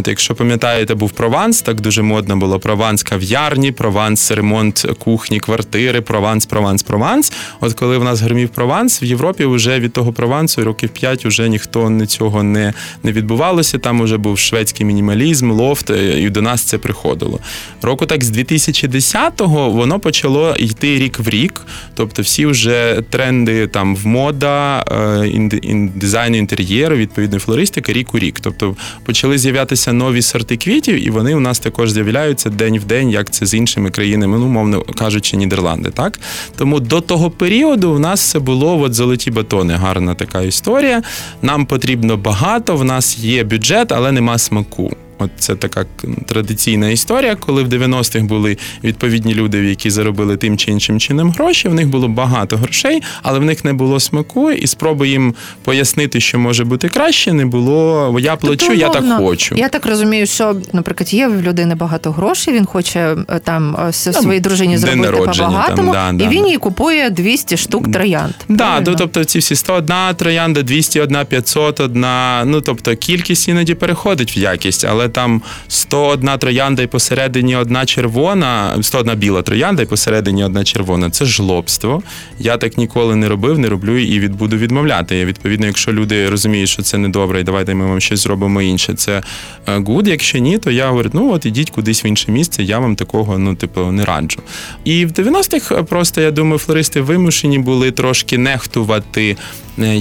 От 0.00 0.08
якщо 0.08 0.34
пам'ятаєте, 0.34 0.94
був 0.94 1.10
прованс, 1.10 1.62
так 1.62 1.80
дуже 1.80 2.02
модно 2.02 2.36
було 2.36 2.58
прованс 2.58 3.02
кав'ярні, 3.02 3.72
прованс 3.72 4.30
ремонт 4.30 4.86
кухні, 4.98 5.40
квартири, 5.40 6.00
прованс, 6.00 6.46
прованс, 6.46 6.82
прованс. 6.82 7.32
От 7.60 7.74
коли 7.74 7.98
в 7.98 8.04
нас 8.04 8.20
гримів 8.20 8.48
прованс, 8.48 9.02
в 9.02 9.04
Європі 9.04 9.44
вже 9.44 9.80
від 9.80 9.92
того 9.92 10.12
провансу 10.12 10.64
років 10.64 10.88
5 10.88 11.26
вже 11.26 11.48
ніхто 11.48 11.90
не 11.90 12.06
цього 12.06 12.42
не 12.42 12.74
не 13.02 13.12
відбувалося. 13.12 13.78
Там 13.78 14.02
вже 14.02 14.16
був 14.16 14.38
шведський 14.38 14.86
мінімалізм, 14.86 15.50
лофт, 15.50 15.90
е, 15.90 16.20
і 16.20 16.30
до 16.30 16.42
нас 16.42 16.62
це 16.62 16.78
приходило. 16.78 17.38
Року 17.82 18.06
так 18.06 18.24
з 18.24 18.30
2010-го 18.30 19.70
воно 19.70 20.00
почало 20.00 20.54
йти 20.58 20.98
рік 20.98 21.18
в 21.18 21.28
рік. 21.28 21.60
Тобто 21.94 22.22
всі 22.22 22.46
вже 22.46 23.02
тренди 23.10 23.66
там 23.66 23.96
в 23.96 24.06
мода, 24.06 24.84
е, 24.90 25.48
дизайну 25.94 26.36
інтер'єру, 26.36 26.96
відповідно, 26.96 27.38
флористика, 27.38 27.92
рік 27.92 28.14
у 28.14 28.18
рік. 28.18 28.40
Тобто 28.40 28.76
почали 29.04 29.38
з'являтися 29.38 29.59
з'являються 29.60 29.92
нові 29.92 30.22
сорти 30.22 30.56
квітів, 30.56 31.06
і 31.06 31.10
вони 31.10 31.34
у 31.34 31.40
нас 31.40 31.58
також 31.58 31.90
з'являються 31.90 32.50
день 32.50 32.78
в 32.78 32.84
день, 32.84 33.10
як 33.10 33.30
це 33.30 33.46
з 33.46 33.54
іншими 33.54 33.90
країнами, 33.90 34.38
ну 34.38 34.46
мовно 34.46 34.82
кажучи, 34.82 35.36
Нідерланди. 35.36 35.90
Так 35.90 36.20
тому 36.56 36.80
до 36.80 37.00
того 37.00 37.30
періоду 37.30 37.92
в 37.92 38.00
нас 38.00 38.20
все 38.20 38.38
було 38.38 38.80
от 38.80 38.94
золоті 38.94 39.30
батони. 39.30 39.74
Гарна 39.74 40.14
така 40.14 40.42
історія. 40.42 41.02
Нам 41.42 41.66
потрібно 41.66 42.16
багато. 42.16 42.76
В 42.76 42.84
нас 42.84 43.18
є 43.18 43.44
бюджет, 43.44 43.92
але 43.92 44.12
нема 44.12 44.38
смаку. 44.38 44.96
От 45.20 45.30
це 45.38 45.56
така 45.56 45.84
традиційна 46.26 46.88
історія, 46.88 47.34
коли 47.34 47.62
в 47.62 47.68
90-х 47.68 48.24
були 48.24 48.56
відповідні 48.84 49.34
люди, 49.34 49.64
які 49.64 49.90
заробили 49.90 50.36
тим 50.36 50.58
чи 50.58 50.70
іншим 50.70 51.00
чином 51.00 51.30
гроші. 51.30 51.68
В 51.68 51.74
них 51.74 51.88
було 51.88 52.08
багато 52.08 52.56
грошей, 52.56 53.02
але 53.22 53.38
в 53.38 53.44
них 53.44 53.64
не 53.64 53.72
було 53.72 54.00
смаку, 54.00 54.50
і 54.52 54.66
спроби 54.66 55.08
їм 55.08 55.34
пояснити, 55.64 56.20
що 56.20 56.38
може 56.38 56.64
бути 56.64 56.88
краще, 56.88 57.32
не 57.32 57.46
було. 57.46 58.16
Я 58.20 58.30
тобто, 58.30 58.46
плачу, 58.46 58.66
тобто, 58.66 58.74
я 58.74 58.88
так 58.88 59.04
хочу. 59.18 59.54
Я 59.54 59.68
так 59.68 59.86
розумію, 59.86 60.26
що, 60.26 60.56
наприклад, 60.72 61.14
є 61.14 61.28
в 61.28 61.42
людини 61.42 61.74
багато 61.74 62.10
грошей. 62.12 62.54
Він 62.54 62.66
хоче 62.66 63.16
е, 63.28 63.38
там 63.38 63.76
е, 63.88 63.92
своїй 63.92 64.40
дружині 64.40 64.78
зробити 64.78 65.12
по-багатому, 65.12 65.92
там, 65.92 66.16
да, 66.16 66.24
і 66.24 66.28
да, 66.28 66.34
він 66.34 66.46
їй 66.46 66.56
купує 66.56 67.10
200 67.10 67.56
штук 67.56 67.92
троянд. 67.92 68.34
Да, 68.48 68.80
тобто 68.80 69.24
ці 69.24 69.38
всі 69.38 69.54
101 69.54 69.94
троянда, 70.16 70.62
201, 70.62 71.26
501, 71.26 72.50
Ну 72.50 72.60
тобто 72.60 72.96
кількість 72.96 73.48
іноді 73.48 73.74
переходить 73.74 74.36
в 74.36 74.38
якість, 74.38 74.84
але 74.84 75.08
там 75.10 75.42
101 75.68 76.38
троянда 76.38 76.82
і 76.82 76.86
посередині 76.86 77.56
одна 77.56 77.86
червона, 77.86 78.76
101 78.82 79.18
біла 79.18 79.42
троянда 79.42 79.82
і 79.82 79.86
посередині 79.86 80.44
одна 80.44 80.64
червона. 80.64 81.10
Це 81.10 81.24
жлобство. 81.24 82.02
Я 82.38 82.56
так 82.56 82.78
ніколи 82.78 83.16
не 83.16 83.28
робив, 83.28 83.58
не 83.58 83.68
роблю 83.68 83.98
і 83.98 84.20
від, 84.20 84.36
буду 84.36 84.56
відмовляти. 84.56 85.18
І, 85.18 85.24
Відповідно, 85.24 85.66
якщо 85.66 85.92
люди 85.92 86.30
розуміють, 86.30 86.68
що 86.68 86.82
це 86.82 86.98
недобре, 86.98 87.40
і 87.40 87.42
давайте 87.42 87.74
ми 87.74 87.86
вам 87.86 88.00
щось 88.00 88.20
зробимо 88.20 88.62
інше. 88.62 88.94
Це 88.94 89.22
good. 89.66 90.08
Якщо 90.08 90.38
ні, 90.38 90.58
то 90.58 90.70
я 90.70 90.88
говорю, 90.88 91.10
ну 91.12 91.32
от 91.32 91.46
ідіть 91.46 91.70
кудись 91.70 92.04
в 92.04 92.06
інше 92.06 92.32
місце, 92.32 92.62
я 92.62 92.78
вам 92.78 92.96
такого 92.96 93.38
ну, 93.38 93.54
типу, 93.54 93.80
не 93.80 94.04
раджу. 94.04 94.42
І 94.84 95.06
в 95.06 95.10
90-х 95.10 95.82
просто 95.82 96.20
я 96.20 96.30
думаю, 96.30 96.58
флористи 96.58 97.00
вимушені 97.00 97.58
були 97.58 97.90
трошки 97.90 98.38
нехтувати 98.38 99.10
Е, 99.20 99.36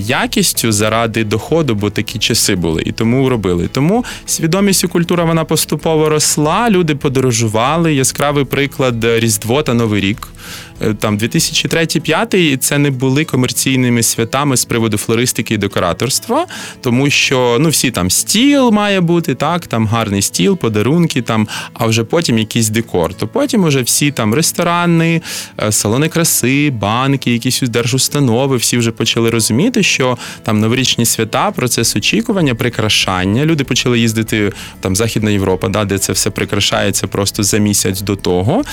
якістю 0.02 0.72
заради 0.72 1.24
доходу, 1.24 1.76
бо 1.76 1.90
такі 1.90 2.20
часи 2.20 2.56
були, 2.56 2.84
і 2.86 2.92
тому 2.92 3.30
робили. 3.30 3.68
Тому 3.72 4.06
свідомість 4.26 4.84
і 4.84 4.88
культура 4.88 5.24
вона 5.24 5.44
поступово 5.44 6.10
росла. 6.10 6.70
Люди 6.70 6.96
подорожували. 6.96 7.94
Яскравий 7.94 8.46
приклад 8.46 9.06
Різдво 9.06 9.64
та 9.64 9.74
Новий 9.74 10.02
рік. 10.02 10.28
Е, 10.82 10.94
там 10.94 11.18
2003-2005 11.18 12.58
це 12.58 12.78
не 12.78 12.92
були 12.92 13.26
комерційними 13.26 14.04
святами 14.04 14.58
з 14.58 14.66
приводу 14.66 14.98
флористики 14.98 15.54
і 15.54 15.58
декораторства, 15.58 16.46
тому 16.82 17.10
що 17.10 17.58
ну 17.60 17.70
всі 17.70 17.92
там 17.92 18.12
стіл 18.12 18.72
має 18.72 19.02
бути, 19.02 19.36
так 19.36 19.68
там 19.68 19.88
гарний 19.88 20.22
стіл, 20.22 20.58
подарунки, 20.58 21.22
там, 21.22 21.48
а 21.74 21.86
вже 21.86 22.04
потім 22.04 22.38
якийсь 22.38 22.70
декор. 22.70 23.14
То 23.14 23.28
потім 23.28 23.64
уже 23.64 23.82
всі 23.82 24.12
там 24.12 24.34
ресторани, 24.34 25.22
е, 25.62 25.72
салони 25.72 26.10
краси, 26.10 26.70
банки, 26.70 27.32
якісь 27.34 27.62
держустанови, 27.62 28.58
всі 28.58 28.78
вже 28.78 28.92
почали 28.92 29.30
розуміти, 29.30 29.84
що 29.84 30.18
там 30.44 30.60
новорічні 30.60 31.06
свята, 31.06 31.52
процес 31.52 31.96
очікування, 31.96 32.56
прикрашання. 32.56 33.46
Люди 33.46 33.64
почали 33.64 34.00
їздити 34.00 34.52
там 34.80 34.96
Західна 34.96 35.32
Європа, 35.32 35.70
да, 35.70 35.86
де 35.86 35.98
це 35.98 36.14
все 36.14 36.30
прикрашається 36.30 37.08
просто 37.08 37.44
за 37.44 37.58
місяць 37.58 38.02
до 38.02 38.16
того. 38.16 38.64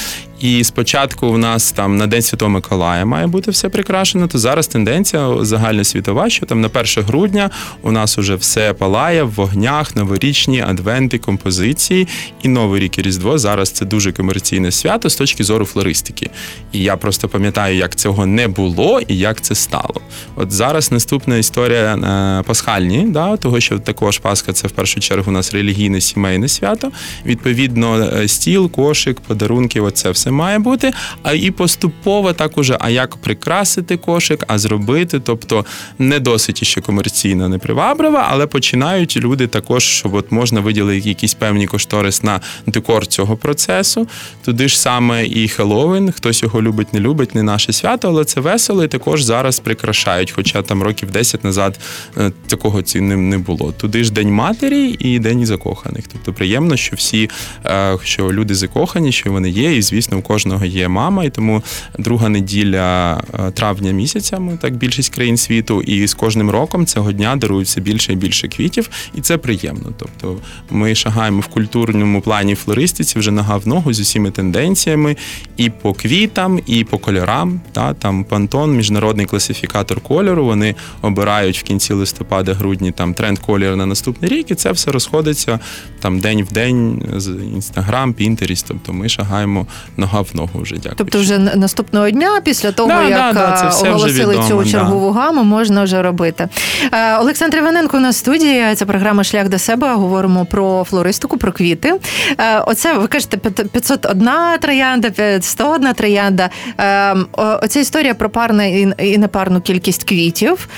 І 0.40 0.64
спочатку 0.64 1.30
в 1.32 1.38
нас 1.38 1.72
там 1.72 1.96
на 1.96 2.06
День 2.06 2.22
Святого 2.22 2.50
Миколая 2.50 3.04
має 3.04 3.26
бути 3.26 3.50
все 3.50 3.68
прикрашено, 3.68 4.26
то 4.26 4.38
зараз 4.38 4.66
тенденція 4.66 5.44
загальносвітова, 5.44 6.30
що 6.30 6.46
там 6.46 6.60
на 6.60 6.68
1 6.68 6.84
грудня 7.04 7.50
у 7.82 7.92
нас 7.92 8.18
уже 8.18 8.34
все 8.34 8.72
палає 8.72 9.22
в 9.22 9.30
вогнях, 9.30 9.96
новорічні 9.96 10.60
адвенти, 10.60 11.18
композиції 11.18 12.08
і 12.42 12.48
Новий 12.48 12.80
рік 12.80 12.98
і 12.98 13.02
Різдво. 13.02 13.38
Зараз 13.38 13.70
це 13.70 13.84
дуже 13.84 14.12
комерційне 14.12 14.70
свято 14.70 15.10
з 15.10 15.16
точки 15.16 15.44
зору 15.44 15.64
флористики. 15.64 16.30
І 16.72 16.78
я 16.82 16.96
просто 16.96 17.28
пам'ятаю, 17.28 17.76
як 17.76 17.94
цього 17.94 18.26
не 18.26 18.48
було 18.48 19.00
і 19.08 19.18
як 19.18 19.40
це 19.40 19.54
стало. 19.54 20.00
От 20.36 20.52
зараз 20.52 20.92
наступна 20.92 21.36
історія 21.36 21.96
е, 21.96 22.42
пасхальні, 22.42 23.04
да, 23.08 23.36
того 23.36 23.60
що 23.60 23.78
також 23.78 24.18
Пасха 24.18 24.52
це 24.52 24.68
в 24.68 24.70
першу 24.70 25.00
чергу 25.00 25.30
у 25.30 25.34
нас 25.34 25.54
релігійне 25.54 26.00
сімейне 26.00 26.48
свято. 26.48 26.90
Відповідно, 27.26 27.98
е, 27.98 28.28
стіл, 28.28 28.70
кошик, 28.70 29.20
подарунки, 29.20 29.80
оце 29.80 30.10
все 30.10 30.25
це 30.26 30.32
має 30.32 30.58
бути. 30.58 30.92
А 31.22 31.32
і 31.32 31.50
поступово 31.50 32.32
так 32.32 32.58
уже, 32.58 32.76
а 32.80 32.90
як 32.90 33.16
прикрасити 33.16 33.96
кошик, 33.96 34.44
а 34.46 34.58
зробити, 34.58 35.20
тобто 35.20 35.64
не 35.98 36.20
досить 36.20 36.64
ще 36.64 36.80
комерційно, 36.80 37.48
не 37.48 37.58
приваблива, 37.58 38.26
але 38.30 38.46
починають 38.46 39.16
люди 39.16 39.46
також, 39.46 39.84
щоб 39.84 40.14
от 40.14 40.32
можна 40.32 40.60
виділити 40.60 41.08
якісь 41.08 41.34
певні 41.34 41.66
кошторис 41.66 42.22
на 42.22 42.40
декор 42.66 43.06
цього 43.06 43.36
процесу. 43.36 44.08
Туди 44.44 44.68
ж 44.68 44.80
саме 44.80 45.26
і 45.26 45.48
Хеллоуін, 45.48 46.12
хтось 46.12 46.42
його 46.42 46.62
любить, 46.62 46.94
не 46.94 47.00
любить, 47.00 47.34
не 47.34 47.42
наше 47.42 47.72
свято, 47.72 48.08
але 48.08 48.24
це 48.24 48.40
весело 48.40 48.84
і 48.84 48.88
також 48.88 49.22
зараз 49.22 49.58
прикрашають. 49.58 50.30
Хоча 50.30 50.62
там 50.62 50.82
років 50.82 51.10
10 51.10 51.44
назад 51.44 51.78
е, 52.18 52.32
такого 52.46 52.82
ці 52.82 53.00
не 53.00 53.38
було. 53.38 53.72
Туди 53.72 54.04
ж 54.04 54.12
День 54.12 54.30
матері 54.30 54.96
і 54.98 55.18
День 55.18 55.46
закоханих. 55.46 56.04
Тобто 56.12 56.32
приємно, 56.32 56.76
що 56.76 56.96
всі, 56.96 57.30
е, 57.66 57.98
що 58.04 58.32
люди 58.32 58.54
закохані, 58.54 59.12
що 59.12 59.32
вони 59.32 59.50
є, 59.50 59.76
і 59.76 59.82
звісно, 59.82 60.15
у 60.16 60.22
кожного 60.22 60.64
є 60.64 60.88
мама, 60.88 61.24
і 61.24 61.30
тому 61.30 61.62
друга 61.98 62.28
неділя 62.28 63.20
е, 63.34 63.50
травня 63.50 63.90
місяця, 63.90 64.38
ми 64.38 64.56
так 64.56 64.76
більшість 64.76 65.14
країн 65.14 65.36
світу, 65.36 65.82
і 65.82 66.06
з 66.06 66.14
кожним 66.14 66.50
роком 66.50 66.86
цього 66.86 67.12
дня 67.12 67.36
дарується 67.36 67.80
більше 67.80 68.12
і 68.12 68.16
більше 68.16 68.48
квітів, 68.48 68.90
і 69.14 69.20
це 69.20 69.38
приємно. 69.38 69.92
Тобто 69.98 70.36
ми 70.70 70.94
шагаємо 70.94 71.40
в 71.40 71.46
культурному 71.46 72.20
плані 72.20 72.54
флористиці 72.54 73.18
вже 73.18 73.30
нога 73.30 73.56
в 73.56 73.68
ногу 73.68 73.92
з 73.92 74.00
усіма 74.00 74.30
тенденціями 74.30 75.16
і 75.56 75.70
по 75.70 75.94
квітам, 75.94 76.60
і 76.66 76.84
по 76.84 76.98
кольорам. 76.98 77.60
Та 77.72 77.94
там 77.94 78.24
Пантон, 78.24 78.76
міжнародний 78.76 79.26
класифікатор 79.26 80.00
кольору. 80.00 80.44
Вони 80.44 80.74
обирають 81.02 81.58
в 81.58 81.62
кінці 81.62 81.92
листопада, 81.92 82.54
грудні 82.54 82.92
там 82.92 83.14
тренд 83.14 83.38
колір 83.38 83.76
на 83.76 83.86
наступний 83.86 84.30
рік, 84.30 84.50
і 84.50 84.54
це 84.54 84.72
все 84.72 84.90
розходиться 84.90 85.60
там 86.00 86.20
день 86.20 86.42
в 86.42 86.52
день 86.52 87.02
з 87.16 87.28
інстаграм, 87.28 88.12
Пінтеріс. 88.12 88.62
Тобто 88.62 88.92
ми 88.92 89.08
шагаємо 89.08 89.66
нога 90.06 90.22
в 90.22 90.36
ногу 90.36 90.60
вже. 90.60 90.74
Дякую. 90.74 90.94
Тобто, 90.96 91.18
вже 91.18 91.38
наступного 91.38 92.10
дня, 92.10 92.40
після 92.44 92.72
того 92.72 92.88
да, 92.88 93.02
як 93.02 93.34
да, 93.34 93.70
да, 93.82 93.88
оголосили 93.90 94.34
відомо, 94.34 94.64
цю 94.64 94.70
чергову 94.70 95.10
гаму, 95.10 95.44
можна 95.44 95.82
вже 95.82 96.02
робити. 96.02 96.48
Е, 96.92 97.16
Олександр 97.16 97.58
Іваненко 97.58 98.00
на 98.00 98.12
студії. 98.12 98.74
Це 98.74 98.86
програма 98.86 99.24
Шлях 99.24 99.48
до 99.48 99.58
себе. 99.58 99.94
Говоримо 99.94 100.44
про 100.44 100.84
флористику, 100.84 101.36
про 101.36 101.52
квіти. 101.52 101.94
Е, 102.38 102.58
оце 102.58 102.94
ви 102.94 103.06
кажете 103.06 103.36
501 103.36 104.28
троянда, 104.60 105.40
101 105.40 105.94
троянда. 105.94 106.50
Е, 106.80 107.16
оця 107.36 107.80
історія 107.80 108.14
про 108.14 108.30
парне 108.30 108.80
і 108.98 109.18
непарну 109.18 109.60
кількість 109.60 110.04
квітів. 110.04 110.68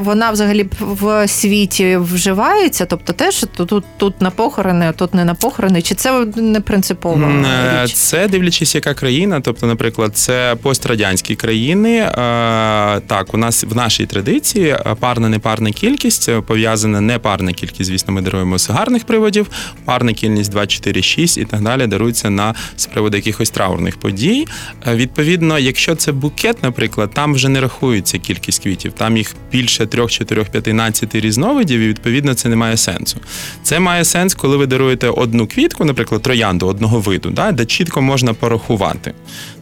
Вона 0.00 0.30
взагалі 0.30 0.66
в 0.80 1.28
світі 1.28 1.96
вживається, 1.96 2.86
тобто 2.86 3.12
теж 3.12 3.46
тут 3.56 3.84
тут 3.96 4.20
на 4.20 4.30
похорони, 4.30 4.86
а 4.88 4.92
тут 4.92 5.14
не 5.14 5.24
на 5.24 5.34
похорони. 5.34 5.82
Чи 5.82 5.94
це 5.94 6.24
не 6.36 6.60
принципово? 6.60 7.16
Річ? 7.84 7.92
Це 7.92 8.28
дивлячись, 8.28 8.74
яка 8.74 8.94
країна. 8.94 9.40
Тобто, 9.40 9.66
наприклад, 9.66 10.16
це 10.16 10.56
пострадянські 10.62 11.34
країни. 11.36 12.08
Так, 13.06 13.34
у 13.34 13.36
нас 13.36 13.64
в 13.64 13.76
нашій 13.76 14.06
традиції 14.06 14.76
парна 15.00 15.28
непарна 15.28 15.70
кількість 15.70 16.30
пов'язана 16.46 17.00
не 17.00 17.18
парна 17.18 17.52
кількість, 17.52 17.90
звісно, 17.90 18.14
ми 18.14 18.22
даруємо 18.22 18.58
з 18.58 18.70
гарних 18.70 19.04
приводів, 19.04 19.46
парна 19.84 20.12
кількість 20.12 20.50
2, 20.50 20.66
4, 20.66 21.02
6 21.02 21.38
і 21.38 21.44
так 21.44 21.62
далі 21.62 21.86
дарується 21.86 22.30
на 22.30 22.54
з 22.76 22.86
приводу 22.86 23.16
якихось 23.16 23.50
траурних 23.50 23.96
подій. 23.96 24.46
Відповідно, 24.86 25.58
якщо 25.58 25.94
це 25.94 26.12
букет, 26.12 26.62
наприклад, 26.62 27.10
там 27.14 27.34
вже 27.34 27.48
не 27.48 27.60
рахується 27.60 28.18
кількість 28.18 28.62
квітів, 28.62 28.92
там 28.92 29.16
їх 29.16 29.34
більше 29.52 29.86
3, 29.86 30.06
4, 30.06 30.44
15 30.44 31.14
різновидів, 31.14 31.80
і 31.80 31.88
відповідно 31.88 32.34
це 32.34 32.48
не 32.48 32.56
має 32.56 32.76
сенсу. 32.76 33.16
Це 33.62 33.80
має 33.80 34.04
сенс, 34.04 34.34
коли 34.34 34.56
ви 34.56 34.66
даруєте 34.66 35.08
одну 35.08 35.46
квітку, 35.46 35.84
наприклад, 35.84 36.22
троянду 36.22 36.66
одного 36.66 37.00
виду, 37.00 37.30
да, 37.30 37.52
де 37.52 37.66
чітко 37.70 38.02
можна 38.02 38.34
порахувати. 38.34 39.14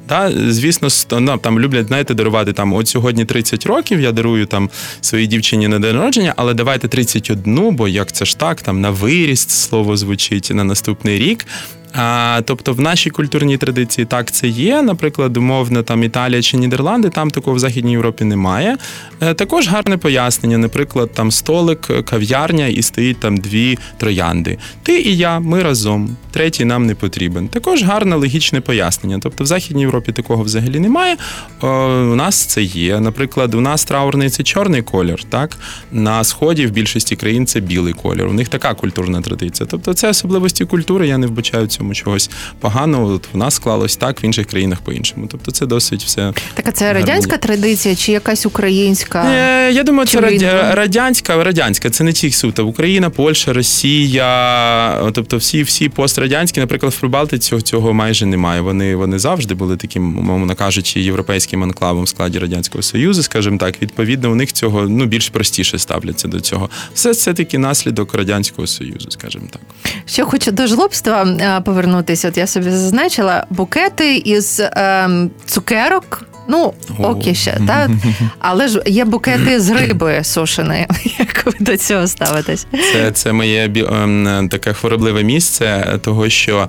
Та, 0.07 0.33
звісно, 0.49 0.89
ну, 1.21 1.39
там 1.39 1.61
люблять, 1.61 1.87
знаєте, 1.87 2.15
дарувати 2.15 2.53
там 2.53 2.73
от 2.73 2.89
сьогодні 2.89 3.25
30 3.25 3.67
років, 3.67 4.01
я 4.01 4.13
дарую 4.13 4.47
там 4.47 4.71
своїй 5.01 5.27
дівчині 5.27 5.69
на 5.69 5.79
день 5.79 5.97
народження, 5.97 6.35
але 6.37 6.55
давайте 6.55 6.89
31, 6.89 7.77
бо 7.77 7.89
як 7.89 8.13
це 8.13 8.25
ж 8.25 8.39
так, 8.39 8.63
там 8.63 8.81
на 8.81 8.91
виріст 8.91 9.51
слово 9.51 9.97
звучить 9.97 10.51
на 10.55 10.65
наступний 10.65 11.19
рік. 11.19 11.47
А, 11.95 12.41
Тобто 12.45 12.73
в 12.73 12.81
нашій 12.81 13.11
культурній 13.11 13.57
традиції 13.57 14.05
так 14.05 14.31
це 14.31 14.49
є. 14.49 14.83
Наприклад, 14.83 15.37
умовно 15.37 15.83
там 15.83 16.03
Італія 16.03 16.43
чи 16.43 16.57
Нідерланди, 16.57 17.09
там 17.09 17.31
такого 17.31 17.57
в 17.57 17.59
Західній 17.59 17.93
Європі 17.93 18.25
немає. 18.25 18.77
Е, 19.21 19.35
також 19.35 19.69
гарне 19.69 19.97
пояснення. 19.97 20.59
Наприклад, 20.59 21.11
там 21.15 21.31
столик, 21.31 22.05
кав'ярня 22.05 22.67
і 22.67 22.83
стоїть 22.83 23.21
там 23.21 23.37
дві 23.37 23.79
троянди. 23.97 24.59
Ти 24.83 25.01
і 25.01 25.17
я, 25.17 25.41
ми 25.41 25.63
разом. 25.63 26.17
Третій 26.31 26.65
нам 26.65 26.87
не 26.87 26.95
потрібен. 26.95 27.49
Також 27.49 27.83
гарне 27.83 28.17
логічне 28.17 28.61
пояснення. 28.61 29.19
Тобто 29.23 29.45
в 29.45 29.47
Західній 29.47 29.83
Європі 29.83 30.13
такого 30.13 30.43
взагалі 30.43 30.81
немає. 30.81 31.17
О, 31.61 31.67
у 32.13 32.15
нас 32.15 32.37
це 32.37 32.63
є. 32.63 33.01
Наприклад, 33.01 33.55
у 33.55 33.61
нас 33.61 33.85
траурний 33.85 34.31
це 34.31 34.43
чорний 34.43 34.83
колір. 34.83 35.25
Так 35.29 35.59
на 35.93 36.25
сході 36.25 36.67
в 36.67 36.71
більшості 36.71 37.17
країн 37.17 37.47
це 37.47 37.61
білий 37.61 37.93
колір. 37.93 38.27
У 38.27 38.33
них 38.33 38.49
така 38.49 38.75
культурна 38.75 39.21
традиція. 39.21 39.67
Тобто, 39.71 39.95
це 39.95 40.09
особливості 40.09 40.65
культури. 40.65 41.09
Я 41.09 41.19
не 41.19 41.27
вбачаю 41.27 41.67
цьому 41.79 41.95
чогось 41.95 42.31
поганого. 42.61 43.15
От 43.15 43.29
в 43.33 43.37
нас 43.37 43.55
склалось 43.55 43.97
так, 43.97 44.23
в 44.23 44.25
інших 44.25 44.47
країнах 44.47 44.81
по-іншому. 44.81 45.27
Тобто 45.31 45.51
це 45.51 45.67
досить 45.67 46.05
все. 46.05 46.33
Так, 46.55 46.69
а 46.69 46.73
це 46.73 46.93
радянська 46.93 47.37
традиція 47.37 47.97
чи 47.97 48.13
якась 48.13 48.47
українська? 48.47 49.25
Е, 49.31 49.73
я 49.73 49.83
думаю, 49.83 50.07
це 50.07 50.21
радя... 50.21 50.75
радянська, 50.75 51.45
радянська. 51.45 51.91
Це 51.91 52.05
не 52.05 52.13
ті 52.13 52.31
суто. 52.31 52.67
Україна, 52.67 53.11
Польща, 53.11 53.53
Росія, 53.53 55.11
тобто 55.13 55.37
всі 55.37 55.63
всі 55.63 55.89
пострадянські, 55.89 56.61
наприклад, 56.61 56.93
в 56.93 57.01
Прибалтиці 57.01 57.49
цього, 57.49 57.63
цього 57.63 57.93
майже 57.93 58.27
немає. 58.27 58.61
Вони 58.61 58.97
вони 58.97 59.19
завжди 59.19 59.55
були 59.55 59.77
таким, 59.77 60.03
мовно 60.03 60.55
кажучи, 60.55 61.01
європейським 61.01 61.63
анклавом 61.63 62.05
в 62.05 62.09
складі 62.09 62.39
радянського 62.39 62.83
союзу, 62.83 63.23
скажімо 63.23 63.59
так. 63.59 63.83
Відповідно, 63.83 64.31
у 64.31 64.35
них 64.35 64.53
цього 64.53 64.89
ну 64.89 65.07
більш 65.07 65.29
простіше 65.29 65.79
ставляться 65.79 66.29
до 66.29 66.41
цього. 66.41 66.71
Все 66.95 67.15
це 67.15 67.35
таки 67.35 67.59
наслідок 67.59 68.15
радянського 68.15 68.67
союзу, 68.67 69.11
скажімо 69.11 69.45
так. 69.51 69.63
Що 70.07 70.27
хочу 70.27 70.51
до 70.51 70.67
жлобства 70.67 71.25
повернутися. 71.69 72.29
От 72.29 72.37
я 72.37 72.47
собі 72.47 72.71
зазначила 72.71 73.47
букети 73.51 74.17
із 74.17 74.61
е, 74.61 75.09
цукерок. 75.47 76.25
Ну, 76.51 76.73
окі 76.99 77.35
ще, 77.35 77.61
так? 77.67 77.91
Але 78.39 78.69
ж 78.69 78.83
є 78.87 79.05
букети 79.05 79.61
з 79.61 79.71
риби 79.71 80.25
сушеної. 80.25 80.87
Як 81.19 81.47
ви 81.47 81.53
до 81.61 81.77
цього 81.77 82.07
ставитесь? 82.07 82.67
Це 82.93 83.11
це 83.11 83.33
моє 83.33 83.71
ем, 83.77 84.49
таке 84.51 84.73
хворобливе 84.73 85.23
місце, 85.23 85.99
того 86.05 86.29
що 86.29 86.69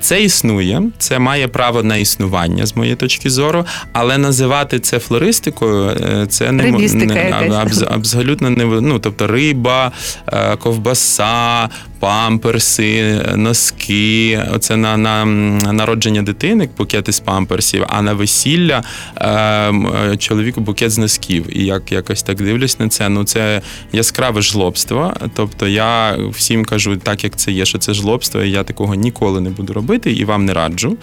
це 0.00 0.22
існує, 0.22 0.82
це 0.98 1.18
має 1.18 1.48
право 1.48 1.82
на 1.82 1.96
існування 1.96 2.66
з 2.66 2.76
моєї 2.76 2.96
точки 2.96 3.30
зору, 3.30 3.64
але 3.92 4.18
називати 4.18 4.80
це 4.80 4.98
флористикою 4.98 5.90
е, 5.90 6.26
це 6.26 6.52
не, 6.52 6.70
не 6.70 7.30
аб, 7.30 7.70
абсолютно 7.90 8.50
не 8.50 8.64
ну, 8.64 8.98
тобто 8.98 9.26
риба, 9.26 9.92
е, 10.26 10.56
ковбаса, 10.56 11.68
памперси, 12.02 13.20
носки. 13.36 14.40
Оце 14.54 14.76
на 14.76 14.96
на 14.96 15.24
народження 15.72 16.22
дитини 16.22 16.68
букети 16.78 17.12
з 17.12 17.20
памперсів, 17.20 17.84
а 17.88 18.02
на 18.02 18.12
весілля 18.12 18.82
е, 19.16 19.28
е, 19.28 20.16
чоловіку 20.16 20.60
букет 20.60 20.90
з 20.90 20.98
носків. 20.98 21.58
І 21.58 21.64
як 21.64 21.92
якось 21.92 22.22
так 22.22 22.36
дивлюсь 22.36 22.78
на 22.78 22.88
це. 22.88 23.08
Ну 23.08 23.24
це 23.24 23.62
яскраве 23.92 24.42
жлобство. 24.42 25.14
Тобто 25.34 25.68
я 25.68 26.16
всім 26.30 26.64
кажу, 26.64 26.96
так 26.96 27.24
як 27.24 27.36
це 27.36 27.52
є, 27.52 27.64
що 27.64 27.78
це 27.78 27.94
жлобство, 27.94 28.42
і 28.42 28.50
я 28.50 28.64
такого 28.64 28.94
ніколи 28.94 29.40
не 29.40 29.50
буду 29.50 29.72
робити 29.72 30.12
і 30.12 30.24
вам 30.24 30.44
не 30.44 30.54
раджу. 30.54 30.96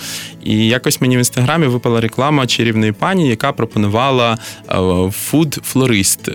І 0.44 0.68
якось 0.68 1.02
мені 1.02 1.16
в 1.16 1.20
інстаграмі 1.20 1.68
випала 1.68 2.02
реклама 2.02 2.48
чарівної 2.48 2.92
пані, 2.92 3.30
яка 3.30 3.52
пропонувала 3.52 4.38
food-флорист. 5.12 6.30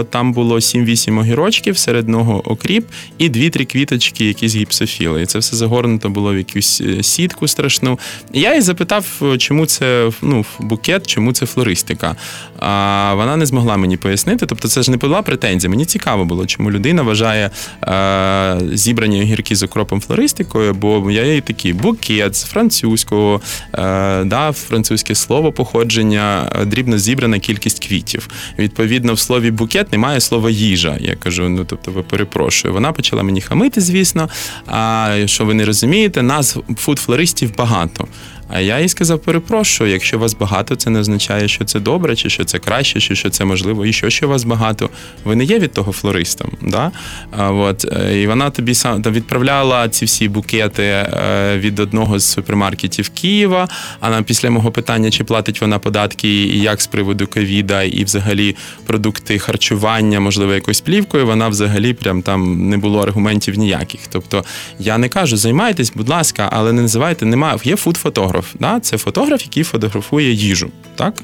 Е, 0.00 0.04
там 0.10 0.32
було 0.32 0.56
7-8 0.56 1.18
огірочків, 1.18 1.78
серед 1.78 2.04
одного 2.04 2.50
окріп 2.50 2.86
і 3.18 3.30
2-3 3.30 3.64
квіточки 3.64 4.09
невеличкі 4.10 4.24
якісь 4.24 4.56
гіпсофіли. 4.56 5.22
І 5.22 5.26
це 5.26 5.38
все 5.38 5.56
загорнуто 5.56 6.08
було 6.08 6.34
в 6.34 6.36
якусь 6.36 6.80
е, 6.80 7.02
сітку 7.02 7.48
страшну. 7.48 7.98
І 8.32 8.40
я 8.40 8.54
їй 8.54 8.60
запитав, 8.60 9.04
чому 9.38 9.66
це 9.66 10.10
ну, 10.22 10.44
букет, 10.60 11.06
чому 11.06 11.32
це 11.32 11.46
флористика. 11.46 12.16
А 12.58 13.14
вона 13.14 13.36
не 13.36 13.46
змогла 13.46 13.76
мені 13.76 13.96
пояснити. 13.96 14.46
Тобто, 14.46 14.68
це 14.68 14.82
ж 14.82 14.90
не 14.90 14.96
була 14.96 15.22
претензія. 15.22 15.70
Мені 15.70 15.84
цікаво 15.84 16.24
було, 16.24 16.46
чому 16.46 16.70
людина 16.70 17.02
вважає 17.02 17.50
е, 17.84 18.60
зібрані 18.72 19.22
огірки 19.22 19.56
з 19.56 19.62
окропом 19.62 20.00
флористикою, 20.00 20.74
бо 20.74 21.10
я 21.10 21.24
їй 21.34 21.40
такий 21.40 21.72
букет 21.72 22.36
з 22.36 22.44
французького, 22.44 23.40
е, 23.74 24.24
да, 24.24 24.52
французьке 24.52 25.14
слово 25.14 25.52
походження, 25.52 26.52
е, 26.60 26.64
дрібно 26.64 26.98
зібрана 26.98 27.38
кількість 27.38 27.86
квітів. 27.86 28.28
Відповідно, 28.58 29.14
в 29.14 29.18
слові 29.18 29.50
букет 29.50 29.92
немає 29.92 30.20
слова 30.20 30.50
їжа. 30.50 30.98
Я 31.00 31.14
кажу, 31.16 31.48
ну 31.48 31.64
тобто, 31.64 31.90
ви 31.90 32.02
перепрошую. 32.02 32.74
Вона 32.74 32.92
почала 32.92 33.22
мені 33.22 33.40
хамити, 33.40 33.80
звісно 33.80 33.99
звісно. 34.00 34.28
А 34.66 35.16
що 35.26 35.44
ви 35.44 35.54
не 35.54 35.64
розумієте, 35.64 36.22
нас 36.22 36.56
food-флористів 36.76 37.56
багато. 37.56 38.08
А 38.52 38.60
я 38.60 38.80
їй 38.80 38.88
сказав: 38.88 39.18
перепрошую, 39.18 39.90
якщо 39.90 40.18
вас 40.18 40.34
багато, 40.34 40.76
це 40.76 40.90
не 40.90 41.00
означає, 41.00 41.48
що 41.48 41.64
це 41.64 41.80
добре, 41.80 42.16
чи 42.16 42.30
що 42.30 42.44
це 42.44 42.58
краще, 42.58 43.00
чи 43.00 43.14
що 43.14 43.30
це 43.30 43.44
можливо, 43.44 43.86
і 43.86 43.92
що 43.92 44.10
що 44.10 44.28
вас 44.28 44.44
багато. 44.44 44.90
Ви 45.24 45.36
не 45.36 45.44
є 45.44 45.58
від 45.58 45.72
того 45.72 45.92
флористом. 45.92 46.50
Да? 46.62 46.90
А, 47.36 47.50
от, 47.52 47.84
е, 47.84 48.20
І 48.22 48.26
вона 48.26 48.50
тобі 48.50 48.74
сам 48.74 49.02
відправляла 49.02 49.88
ці 49.88 50.04
всі 50.04 50.28
букети 50.28 50.82
е, 50.82 51.58
від 51.58 51.80
одного 51.80 52.18
з 52.18 52.24
супермаркетів 52.24 53.08
Києва. 53.08 53.68
А 54.00 54.10
на 54.10 54.22
після 54.22 54.50
мого 54.50 54.70
питання, 54.70 55.10
чи 55.10 55.24
платить 55.24 55.60
вона 55.60 55.78
податки, 55.78 56.28
і 56.28 56.60
як 56.60 56.80
з 56.80 56.86
приводу 56.86 57.26
ковіда, 57.26 57.82
і 57.82 58.04
взагалі 58.04 58.56
продукти 58.86 59.38
харчування, 59.38 60.20
можливо, 60.20 60.54
якоюсь 60.54 60.80
плівкою, 60.80 61.26
вона 61.26 61.48
взагалі 61.48 61.92
прям 61.92 62.22
там 62.22 62.68
не 62.68 62.76
було 62.76 63.02
аргументів 63.02 63.58
ніяких. 63.58 64.00
Тобто 64.08 64.44
я 64.78 64.98
не 64.98 65.08
кажу, 65.08 65.36
займайтесь, 65.36 65.92
будь 65.94 66.08
ласка, 66.08 66.48
але 66.52 66.72
не 66.72 66.82
називайте, 66.82 67.26
немає. 67.26 67.58
Є 67.64 67.76
фуд-фотограф. 67.76 68.39
Да? 68.60 68.80
Це 68.80 68.98
фотограф, 68.98 69.42
який 69.42 69.62
фотографує 69.62 70.32
їжу. 70.32 70.70
Так? 70.96 71.14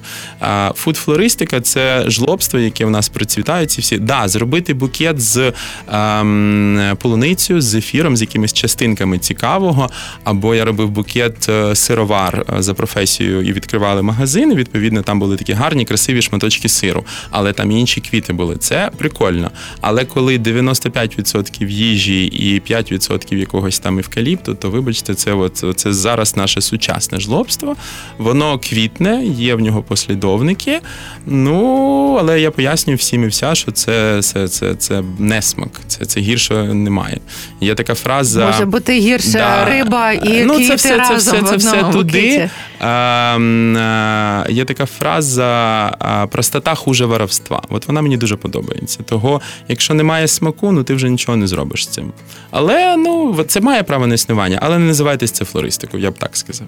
Фуд-флористика 0.75 1.61
це 1.61 2.05
жлобство, 2.11 2.59
яке 2.59 2.85
в 2.85 2.91
нас 2.91 3.09
процвітає. 3.09 3.67
Ці 3.67 3.81
всі. 3.81 3.99
Да, 3.99 4.29
зробити 4.29 4.75
букет 4.75 5.21
з 5.21 5.53
ем, 5.93 6.97
полуницею, 7.03 7.61
з 7.61 7.75
ефіром, 7.75 8.17
з 8.17 8.21
якимись 8.21 8.53
частинками 8.53 9.19
цікавого. 9.19 9.91
Або 10.25 10.55
я 10.55 10.65
робив 10.65 10.91
букет 10.91 11.49
е, 11.49 11.75
сировар 11.75 12.47
е, 12.59 12.63
за 12.63 12.75
професією 12.75 13.43
і 13.43 13.53
відкривали 13.53 14.03
магазин. 14.03 14.55
Відповідно, 14.55 15.03
там 15.03 15.19
були 15.19 15.37
такі 15.37 15.53
гарні, 15.53 15.85
красиві 15.85 16.23
шматочки 16.23 16.69
сиру, 16.69 17.05
але 17.31 17.53
там 17.53 17.71
інші 17.71 18.01
квіти 18.01 18.33
були. 18.33 18.57
Це 18.57 18.91
прикольно. 18.97 19.51
Але 19.81 20.05
коли 20.05 20.39
95% 20.39 21.69
їжі 21.69 22.25
і 22.25 22.61
5% 22.61 23.35
якогось 23.35 23.79
там 23.79 23.99
евкаліпту, 23.99 24.55
то 24.55 24.71
вибачте, 24.71 25.15
це 25.15 25.33
от 25.33 25.65
це 25.77 25.93
зараз 25.93 26.37
наше 26.37 26.61
сучасне 26.61 27.06
жлобство. 27.13 27.77
Воно 28.19 28.59
квітне, 28.59 29.25
є 29.25 29.55
в 29.55 29.61
нього 29.61 29.83
послідовники. 29.83 30.81
Ну 31.27 32.17
але 32.21 32.41
я 32.41 32.51
пояснюю 32.51 32.97
всім 32.97 33.25
і 33.25 33.27
вся, 33.27 33.55
що 33.55 33.73
це 33.73 34.23
це, 34.23 34.49
це, 34.49 34.75
це 34.75 35.03
несмак, 35.19 35.71
це 35.87 36.05
це 36.05 36.21
гірше 36.21 36.55
немає. 36.55 37.21
Є 37.61 37.75
така 37.75 37.95
фраза 37.95 38.47
може 38.47 38.65
бути 38.65 38.99
гірше 38.99 39.33
да, 39.33 39.65
риба 39.65 40.13
і 40.13 40.45
ну, 40.45 40.55
квіти 40.55 40.69
це 40.69 40.75
все, 40.75 40.97
разом 40.97 41.19
це 41.19 41.41
все, 41.41 41.41
в 41.41 41.49
це 41.49 41.57
все 41.57 41.93
туди. 41.93 42.51
А, 42.81 42.87
а, 42.87 44.47
Є 44.49 44.65
така 44.65 44.87
фраза 44.87 46.27
простота 46.31 46.75
хуже 46.75 47.07
воровства. 47.07 47.63
От 47.69 47.89
вона 47.89 48.03
мені 48.03 48.17
дуже 48.17 48.37
подобається. 48.37 49.03
Того, 49.03 49.41
якщо 49.69 49.95
немає 49.95 50.29
смаку, 50.29 50.73
ну 50.73 50.83
ти 50.83 50.95
вже 50.95 51.11
нічого 51.11 51.37
не 51.37 51.47
зробиш 51.47 51.85
з 51.85 51.89
цим. 51.89 52.13
Але 52.51 52.97
ну 52.97 53.45
це 53.49 53.61
має 53.61 53.83
право 53.83 54.07
на 54.07 54.15
існування, 54.15 54.59
але 54.63 54.79
не 54.79 54.87
називайтесь 54.87 55.31
це 55.31 55.45
флористикою, 55.45 56.03
я 56.03 56.11
б 56.11 56.19
так 56.19 56.37
сказав. 56.37 56.67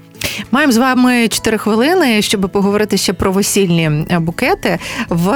Маємо 0.51 0.73
з 0.73 0.77
вами 0.77 1.29
4 1.29 1.59
хвилини, 1.59 2.23
щоб 2.23 2.51
поговорити 2.53 2.97
ще 2.97 3.13
про 3.13 3.33
весільні 3.33 3.91
букети 4.11 4.79
в 5.09 5.27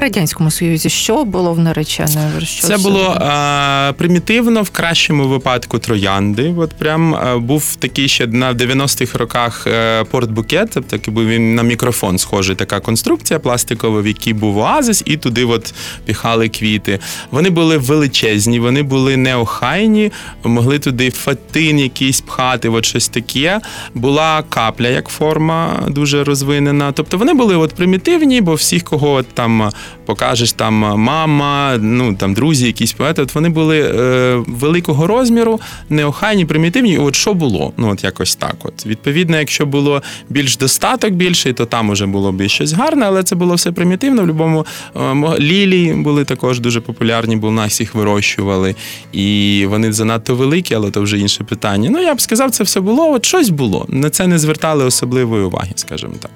радянському 0.00 0.50
союзі. 0.50 0.88
Що 0.88 1.24
було 1.24 1.52
в 1.52 1.58
нареченої? 1.58 2.46
Що 2.46 2.66
це 2.66 2.76
було 2.76 3.16
а, 3.20 3.92
примітивно 3.98 4.62
в 4.62 4.70
кращому 4.70 5.28
випадку 5.28 5.78
троянди. 5.78 6.54
От 6.58 6.72
прям 6.72 7.14
а, 7.14 7.38
був 7.38 7.76
такий 7.76 8.08
ще 8.08 8.26
на 8.26 8.54
90-х 8.54 9.18
роках 9.18 9.66
е, 9.66 10.04
портбукет, 10.04 10.78
тобто 10.90 11.10
був 11.10 11.26
він 11.26 11.54
на 11.54 11.62
мікрофон 11.62 12.18
схожий. 12.18 12.56
Така 12.56 12.80
конструкція 12.80 13.38
пластикова, 13.38 14.00
в 14.00 14.06
якій 14.06 14.32
був 14.32 14.58
оазис, 14.58 15.02
і 15.06 15.16
туди 15.16 15.44
от 15.44 15.74
піхали 16.04 16.48
квіти. 16.48 16.98
Вони 17.30 17.50
були 17.50 17.78
величезні, 17.78 18.60
вони 18.60 18.82
були 18.82 19.16
неохайні, 19.16 20.12
могли 20.44 20.78
туди 20.78 21.10
фатин 21.10 21.78
якийсь 21.78 22.20
пхати, 22.20 22.68
от 22.68 22.84
щось 22.84 23.08
таке. 23.08 23.60
Була 23.94 24.21
капля 24.48 24.88
як 24.88 25.08
форма 25.08 25.82
дуже 25.88 26.24
розвинена. 26.24 26.92
Тобто 26.92 27.18
вони 27.18 27.34
були 27.34 27.56
от 27.56 27.74
примітивні, 27.74 28.40
бо 28.40 28.54
всіх, 28.54 28.84
кого 28.84 29.22
там 29.22 29.70
покажеш, 30.06 30.52
там 30.52 30.74
мама, 31.00 31.78
ну 31.80 32.14
там 32.14 32.34
друзі, 32.34 32.66
якісь 32.66 32.92
поети, 32.92 33.22
от 33.22 33.34
вони 33.34 33.48
були 33.48 33.80
е, 33.80 34.42
великого 34.46 35.06
розміру, 35.06 35.60
неохайні, 35.88 36.44
примітивні. 36.44 36.98
От 36.98 37.16
що 37.16 37.34
було? 37.34 37.72
Ну 37.76 37.90
от 37.90 38.04
якось 38.04 38.36
так. 38.36 38.56
От 38.64 38.86
відповідно, 38.86 39.38
якщо 39.38 39.66
було 39.66 40.02
більш 40.28 40.56
достаток 40.56 41.10
більший, 41.10 41.52
то 41.52 41.66
там 41.66 41.90
уже 41.90 42.06
було 42.06 42.32
б 42.32 42.48
щось 42.48 42.72
гарне, 42.72 43.06
але 43.06 43.22
це 43.22 43.36
було 43.36 43.54
все 43.54 43.72
примітивно. 43.72 44.22
В 44.22 44.26
будь-якому 44.26 44.66
е, 44.96 45.38
лілії 45.38 45.94
були 45.94 46.24
також 46.24 46.60
дуже 46.60 46.80
популярні, 46.80 47.36
бо 47.36 47.50
нас 47.50 47.80
їх 47.80 47.94
вирощували, 47.94 48.74
і 49.12 49.66
вони 49.68 49.92
занадто 49.92 50.34
великі, 50.34 50.74
але 50.74 50.90
то 50.90 51.02
вже 51.02 51.18
інше 51.18 51.44
питання. 51.44 51.90
Ну 51.90 52.02
я 52.02 52.14
б 52.14 52.20
сказав, 52.20 52.50
це 52.50 52.64
все 52.64 52.80
було. 52.80 53.12
От 53.12 53.26
щось 53.26 53.48
було. 53.48 53.86
Це 54.12 54.26
не 54.26 54.38
звертали 54.38 54.84
особливої 54.84 55.44
уваги, 55.44 55.72
скажімо 55.74 56.14
так. 56.20 56.30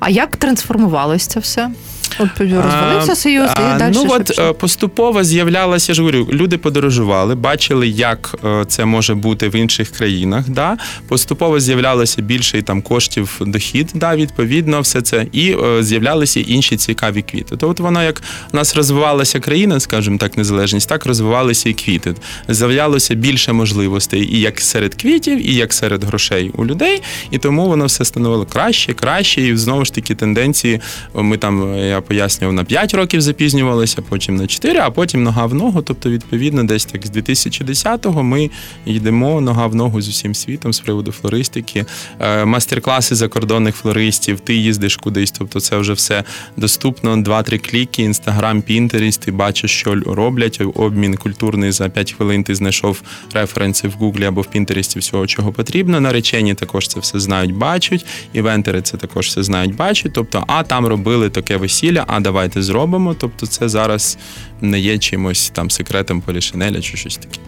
А 0.00 0.10
як 0.10 0.36
трансформувалося 0.36 1.30
це 1.30 1.40
все? 1.40 1.70
От 2.18 2.40
розвалився 2.40 3.14
союз 3.14 3.50
а, 3.54 3.74
і 3.74 3.78
далі. 3.78 3.92
Ну 3.94 4.06
от? 4.08 4.38
Е, 4.38 4.52
поступово 4.52 5.24
з'являлося, 5.24 5.92
я 5.92 5.94
ж 5.94 6.02
говорю, 6.02 6.28
люди 6.32 6.58
подорожували, 6.58 7.34
бачили, 7.34 7.88
як 7.88 8.34
е, 8.44 8.64
це 8.68 8.84
може 8.84 9.14
бути 9.14 9.48
в 9.48 9.54
інших 9.54 9.90
країнах. 9.90 10.48
Да? 10.48 10.76
Поступово 11.08 11.60
з'являлося 11.60 12.22
більше 12.22 12.58
і 12.58 12.62
там 12.62 12.82
коштів 12.82 13.36
дохід, 13.40 13.90
да, 13.94 14.16
відповідно, 14.16 14.80
все 14.80 15.02
це, 15.02 15.26
і 15.32 15.56
е, 15.62 15.82
з'являлися 15.82 16.40
інші 16.40 16.76
цікаві 16.76 17.22
квіти. 17.22 17.56
То 17.56 17.68
от 17.68 17.80
воно 17.80 18.02
як 18.02 18.22
у 18.52 18.56
нас 18.56 18.76
розвивалася 18.76 19.40
країна, 19.40 19.80
скажімо 19.80 20.18
так, 20.18 20.36
незалежність, 20.36 20.88
так 20.88 21.06
розвивалися 21.06 21.68
і 21.68 21.72
квіти. 21.72 22.14
З'являлося 22.48 23.14
більше 23.14 23.52
можливостей 23.52 24.34
і 24.36 24.40
як 24.40 24.60
серед 24.60 24.94
квітів, 24.94 25.50
і 25.50 25.54
як 25.54 25.72
серед 25.72 26.04
грошей 26.04 26.50
у 26.56 26.66
людей. 26.66 27.02
І 27.30 27.38
тому 27.38 27.66
воно 27.66 27.86
все 27.86 28.04
становило 28.04 28.46
краще, 28.46 28.92
краще. 28.92 29.42
І 29.42 29.56
знову 29.56 29.84
ж 29.84 29.94
таки 29.94 30.14
тенденції. 30.14 30.80
Ми 31.14 31.36
там 31.36 31.76
я 31.78 31.97
пояснював, 32.00 32.54
на 32.54 32.64
5 32.64 32.94
років 32.94 33.20
запізнювалися, 33.20 34.02
потім 34.02 34.36
на 34.36 34.46
4, 34.46 34.78
а 34.78 34.90
потім 34.90 35.22
нога 35.22 35.46
в 35.46 35.54
ногу. 35.54 35.82
Тобто, 35.82 36.10
відповідно, 36.10 36.64
десь 36.64 36.84
так 36.84 37.06
з 37.06 37.10
2010-го 37.10 38.22
ми 38.22 38.50
йдемо 38.86 39.40
нога 39.40 39.66
в 39.66 39.74
ногу 39.74 40.02
з 40.02 40.08
усім 40.08 40.34
світом 40.34 40.72
з 40.72 40.80
приводу 40.80 41.12
флористики, 41.12 41.84
е, 42.20 42.44
мастер-класи 42.44 43.14
закордонних 43.14 43.76
флористів, 43.76 44.40
ти 44.40 44.54
їздиш 44.54 44.96
кудись. 44.96 45.30
Тобто, 45.30 45.60
це 45.60 45.76
вже 45.76 45.92
все 45.92 46.24
доступно. 46.56 47.16
2-3 47.16 47.70
кліки, 47.70 48.02
інстаграм, 48.02 48.62
Пінтеріст, 48.62 49.20
ти 49.20 49.32
бачиш, 49.32 49.70
що 49.70 49.94
роблять. 49.94 50.60
Обмін 50.74 51.16
культурний 51.16 51.72
за 51.72 51.88
5 51.88 52.12
хвилин 52.12 52.44
ти 52.44 52.54
знайшов 52.54 53.02
референси 53.32 53.88
в 53.88 53.92
Гуглі 53.92 54.24
або 54.24 54.40
в 54.40 54.46
Пінтересті 54.46 54.98
всього, 54.98 55.26
чого 55.26 55.52
потрібно. 55.52 56.00
Наречені 56.00 56.54
також 56.54 56.88
це 56.88 57.00
все 57.00 57.20
знають, 57.20 57.54
бачать. 57.54 58.06
Івентери 58.32 58.82
це 58.82 58.96
також 58.96 59.26
все 59.26 59.42
знають, 59.42 59.76
бачать. 59.76 60.12
Тобто, 60.12 60.44
а 60.46 60.62
там 60.62 60.86
робили 60.86 61.30
таке 61.30 61.56
весілля 61.56 61.87
весілля, 61.88 62.04
а 62.06 62.20
давайте 62.20 62.62
зробимо. 62.62 63.14
Тобто, 63.14 63.46
це 63.46 63.68
зараз 63.68 64.18
не 64.60 64.80
є 64.80 64.98
чимось 64.98 65.50
там 65.50 65.70
секретом 65.70 66.20
полішинеля 66.20 66.80
чи 66.80 66.96
щось 66.96 67.16
таке. 67.16 67.40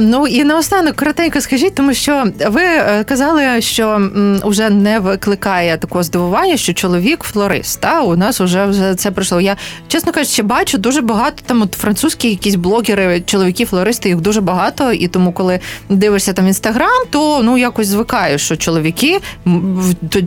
Ну 0.00 0.26
і 0.26 0.44
наостанок 0.44 0.96
коротенько 0.96 1.40
скажіть, 1.40 1.74
тому 1.74 1.94
що 1.94 2.24
ви 2.46 2.62
е, 2.62 3.04
казали, 3.04 3.60
що 3.60 4.10
вже 4.44 4.70
не 4.70 4.98
викликає 4.98 5.76
такого 5.76 6.02
здивування, 6.02 6.56
що 6.56 6.72
чоловік 6.72 7.22
флорист. 7.22 7.80
Та 7.80 8.02
у 8.02 8.16
нас 8.16 8.40
вже 8.40 8.66
вже 8.66 8.94
це 8.94 9.10
пройшло. 9.10 9.40
Я 9.40 9.56
чесно 9.88 10.12
кажучи, 10.12 10.42
бачу 10.42 10.78
дуже 10.78 11.00
багато 11.00 11.42
там 11.46 11.62
от 11.62 11.74
французькі 11.74 12.30
якісь 12.30 12.54
блогери, 12.54 13.22
чоловіки, 13.26 13.64
флористи, 13.64 14.08
їх 14.08 14.20
дуже 14.20 14.40
багато. 14.40 14.92
І 14.92 15.08
тому, 15.08 15.32
коли 15.32 15.60
дивишся 15.88 16.32
там 16.32 16.46
інстаграм, 16.46 17.04
то 17.10 17.42
ну 17.42 17.58
якось 17.58 17.86
звикаєш, 17.86 18.42
що 18.42 18.56
чоловіки 18.56 19.18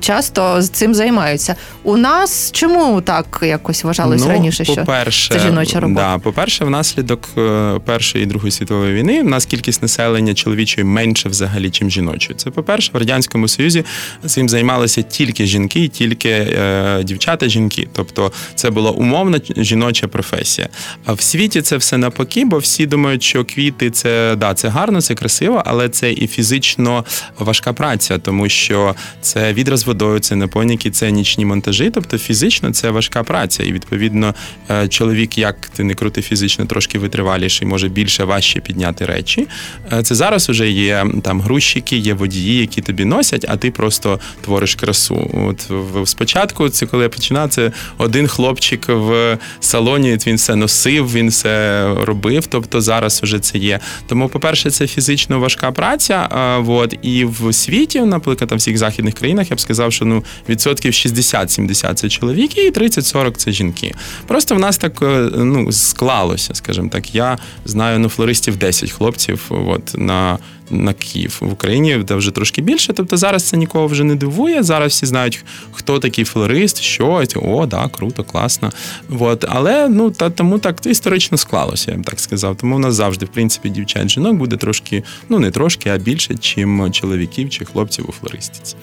часто 0.01 0.61
з 0.61 0.69
цим 0.69 0.93
займаються. 0.93 1.55
У 1.83 1.97
нас 1.97 2.51
чому 2.51 3.01
так 3.01 3.39
якось 3.41 3.83
вважалось 3.83 4.21
ну, 4.21 4.27
раніше? 4.27 4.65
Що 4.65 4.75
по-перше, 4.75 5.33
це 5.33 5.39
жіноча 5.39 5.79
робота? 5.79 6.01
Да, 6.01 6.17
по 6.17 6.31
перше, 6.31 6.65
внаслідок 6.65 7.29
е, 7.37 7.79
першої 7.85 8.23
і 8.23 8.27
другої 8.27 8.51
світової 8.51 8.93
війни 8.93 9.22
нас 9.29 9.45
кількість 9.45 9.81
населення 9.81 10.33
чоловічої 10.33 10.85
менше 10.85 11.29
взагалі, 11.29 11.69
чим 11.69 11.89
жіночої. 11.89 12.35
Це 12.35 12.49
по-перше, 12.49 12.91
в 12.93 12.97
радянському 12.97 13.47
союзі 13.47 13.83
цим 14.25 14.49
займалися 14.49 15.01
тільки 15.01 15.45
жінки, 15.45 15.87
тільки 15.87 16.29
е, 16.29 17.03
дівчата, 17.03 17.49
жінки. 17.49 17.87
Тобто 17.93 18.31
це 18.55 18.69
була 18.69 18.91
умовна 18.91 19.39
жіноча 19.57 20.07
професія. 20.07 20.69
А 21.05 21.13
в 21.13 21.21
світі 21.21 21.61
це 21.61 21.77
все 21.77 21.97
навпаки, 21.97 22.45
бо 22.45 22.57
всі 22.57 22.85
думають, 22.85 23.23
що 23.23 23.45
квіти 23.45 23.89
це 23.91 24.35
да, 24.35 24.53
це 24.53 24.67
гарно, 24.67 25.01
це 25.01 25.15
красиво, 25.15 25.63
але 25.65 25.89
це 25.89 26.11
і 26.11 26.27
фізично 26.27 27.05
важка 27.39 27.73
праця, 27.73 28.17
тому 28.17 28.49
що 28.49 28.95
це 29.21 29.53
відраз 29.53 29.83
водою, 29.85 30.19
це 30.19 30.35
напойники, 30.35 30.91
це 30.91 31.11
нічні 31.11 31.45
монтажі. 31.45 31.89
Тобто 31.89 32.17
фізично 32.17 32.71
це 32.71 32.89
важка 32.89 33.23
праця. 33.23 33.63
І 33.63 33.73
відповідно, 33.73 34.35
е, 34.69 34.87
чоловік, 34.87 35.37
як 35.37 35.67
ти 35.67 35.83
не 35.83 35.93
крути 35.93 36.21
фізично, 36.21 36.65
трошки 36.65 36.99
витриваліший, 36.99 37.67
може 37.67 37.87
більше 37.87 38.23
важче 38.23 38.59
підняти 38.59 39.05
речі. 39.13 39.47
Е, 39.93 40.03
це 40.03 40.15
зараз 40.15 40.49
вже 40.49 40.69
є 40.69 41.05
там 41.21 41.41
грузчики, 41.41 41.97
є 41.97 42.13
водії, 42.13 42.59
які 42.59 42.81
тобі 42.81 43.05
носять, 43.05 43.45
а 43.49 43.57
ти 43.57 43.71
просто 43.71 44.19
твориш 44.41 44.75
красу. 44.75 45.29
От 45.33 45.71
спочатку, 46.09 46.69
це 46.69 46.85
коли 46.85 47.03
я 47.03 47.09
починав, 47.09 47.49
це 47.49 47.71
один 47.97 48.27
хлопчик 48.27 48.85
в 48.89 49.37
салоні. 49.59 50.17
Він 50.27 50.35
все 50.35 50.55
носив, 50.55 51.13
він 51.13 51.29
все 51.29 51.85
робив. 52.01 52.45
Тобто 52.45 52.81
зараз 52.81 53.21
вже 53.23 53.39
це 53.39 53.57
є. 53.57 53.79
Тому, 54.07 54.29
по-перше, 54.29 54.71
це 54.71 54.87
фізично 54.87 55.39
важка 55.39 55.71
праця. 55.71 56.29
От 56.67 56.95
і 57.01 57.25
в 57.25 57.53
світі, 57.53 58.01
наприклад, 58.01 58.51
в 58.51 58.55
всіх 58.55 58.77
західних 58.77 59.13
країнах 59.13 59.49
я 59.51 59.55
б 59.55 59.59
сказав, 59.59 59.93
що 59.93 60.05
ну 60.05 60.23
відсотків 60.49 60.91
60-70 60.91 61.93
це 61.93 62.09
чоловіки, 62.09 62.67
і 62.67 62.71
30-40 62.71 63.35
це 63.35 63.51
жінки. 63.51 63.93
Просто 64.27 64.55
в 64.55 64.59
нас 64.59 64.77
так 64.77 65.01
е, 65.01 65.29
ну 65.35 65.71
склалося, 65.71 66.55
скажімо 66.55 66.89
так. 66.89 67.15
Я 67.15 67.37
знаю 67.65 67.99
ну 67.99 68.09
флористів 68.09 68.57
10 68.57 68.91
хлопців. 68.91 69.02
От 69.49 69.93
на 69.97 70.39
на 70.69 70.93
Київ 70.93 71.37
в 71.41 71.53
Україні, 71.53 71.97
де 71.97 72.15
вже 72.15 72.31
трошки 72.31 72.61
більше. 72.61 72.93
Тобто 72.93 73.17
зараз 73.17 73.43
це 73.43 73.57
нікого 73.57 73.87
вже 73.87 74.03
не 74.03 74.15
дивує. 74.15 74.63
Зараз 74.63 74.91
всі 74.91 75.05
знають, 75.05 75.43
хто 75.71 75.99
такий 75.99 76.25
флорист, 76.25 76.81
що 76.81 77.25
о, 77.35 77.65
да, 77.65 77.87
круто, 77.87 78.23
класно. 78.23 78.71
От. 79.19 79.45
Але 79.49 79.89
ну 79.89 80.11
та 80.11 80.29
тому 80.29 80.59
так 80.59 80.85
історично 80.85 81.37
склалося, 81.37 81.91
я 81.91 81.97
б 81.97 82.05
так 82.05 82.19
сказав. 82.19 82.55
Тому 82.55 82.75
у 82.75 82.79
нас 82.79 82.95
завжди, 82.95 83.25
в 83.25 83.29
принципі, 83.29 83.69
дівчат 83.69 84.09
жінок 84.09 84.35
буде 84.35 84.57
трошки, 84.57 85.03
ну 85.29 85.39
не 85.39 85.51
трошки, 85.51 85.89
а 85.89 85.97
більше, 85.97 86.35
чим 86.35 86.91
чоловіків 86.91 87.49
чи 87.49 87.65
хлопців 87.65 88.05
у 88.09 88.11
флористиці. 88.11 88.75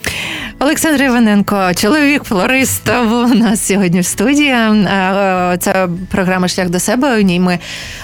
Олександр 0.59 1.03
Іваненко, 1.03 1.71
чоловік 1.75 2.23
флорист, 2.23 2.89
у 3.11 3.33
нас 3.33 3.67
сьогодні 3.67 3.99
в 3.99 4.05
студії. 4.05 4.51
Е, 4.51 5.57
це 5.59 5.87
програма 6.11 6.47
Шлях 6.47 6.69
до 6.69 6.79
себе. 6.79 7.19
У 7.19 7.21
ній 7.21 7.39
ми 7.39 7.59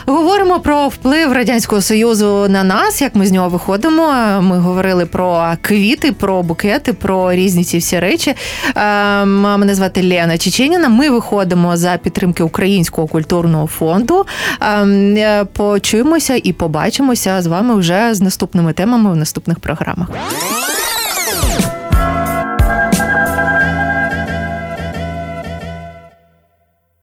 говоримо 0.06 0.60
про 0.60 0.88
вплив 0.88 1.32
радянського 1.32 1.82
союзу 1.82 2.48
на 2.50 2.63
нас, 2.63 3.02
як 3.02 3.16
ми 3.16 3.26
з 3.26 3.32
нього 3.32 3.50
виходимо 3.50 3.66
виходимо. 3.67 4.41
Ми 4.41 4.60
говорили 4.60 5.06
про 5.06 5.53
квіти, 5.62 6.12
про 6.12 6.43
букети, 6.43 6.93
про 6.93 7.34
різні 7.34 7.63
ці 7.63 7.77
всі 7.77 7.99
речі. 7.99 8.34
Ем, 8.75 9.41
мене 9.41 9.75
звати 9.75 10.10
Лена 10.10 10.38
Чеченіна. 10.38 10.89
Ми 10.89 11.10
виходимо 11.10 11.77
за 11.77 11.97
підтримки 11.97 12.43
Українського 12.43 13.08
культурного 13.08 13.67
фонду. 13.67 14.25
Ем, 14.62 15.17
е, 15.17 15.45
почуємося 15.53 16.39
і 16.43 16.53
побачимося 16.53 17.41
з 17.41 17.47
вами 17.47 17.75
вже 17.75 18.13
з 18.13 18.21
наступними 18.21 18.73
темами 18.73 19.12
в 19.12 19.15
наступних 19.15 19.60
програмах. 19.60 20.08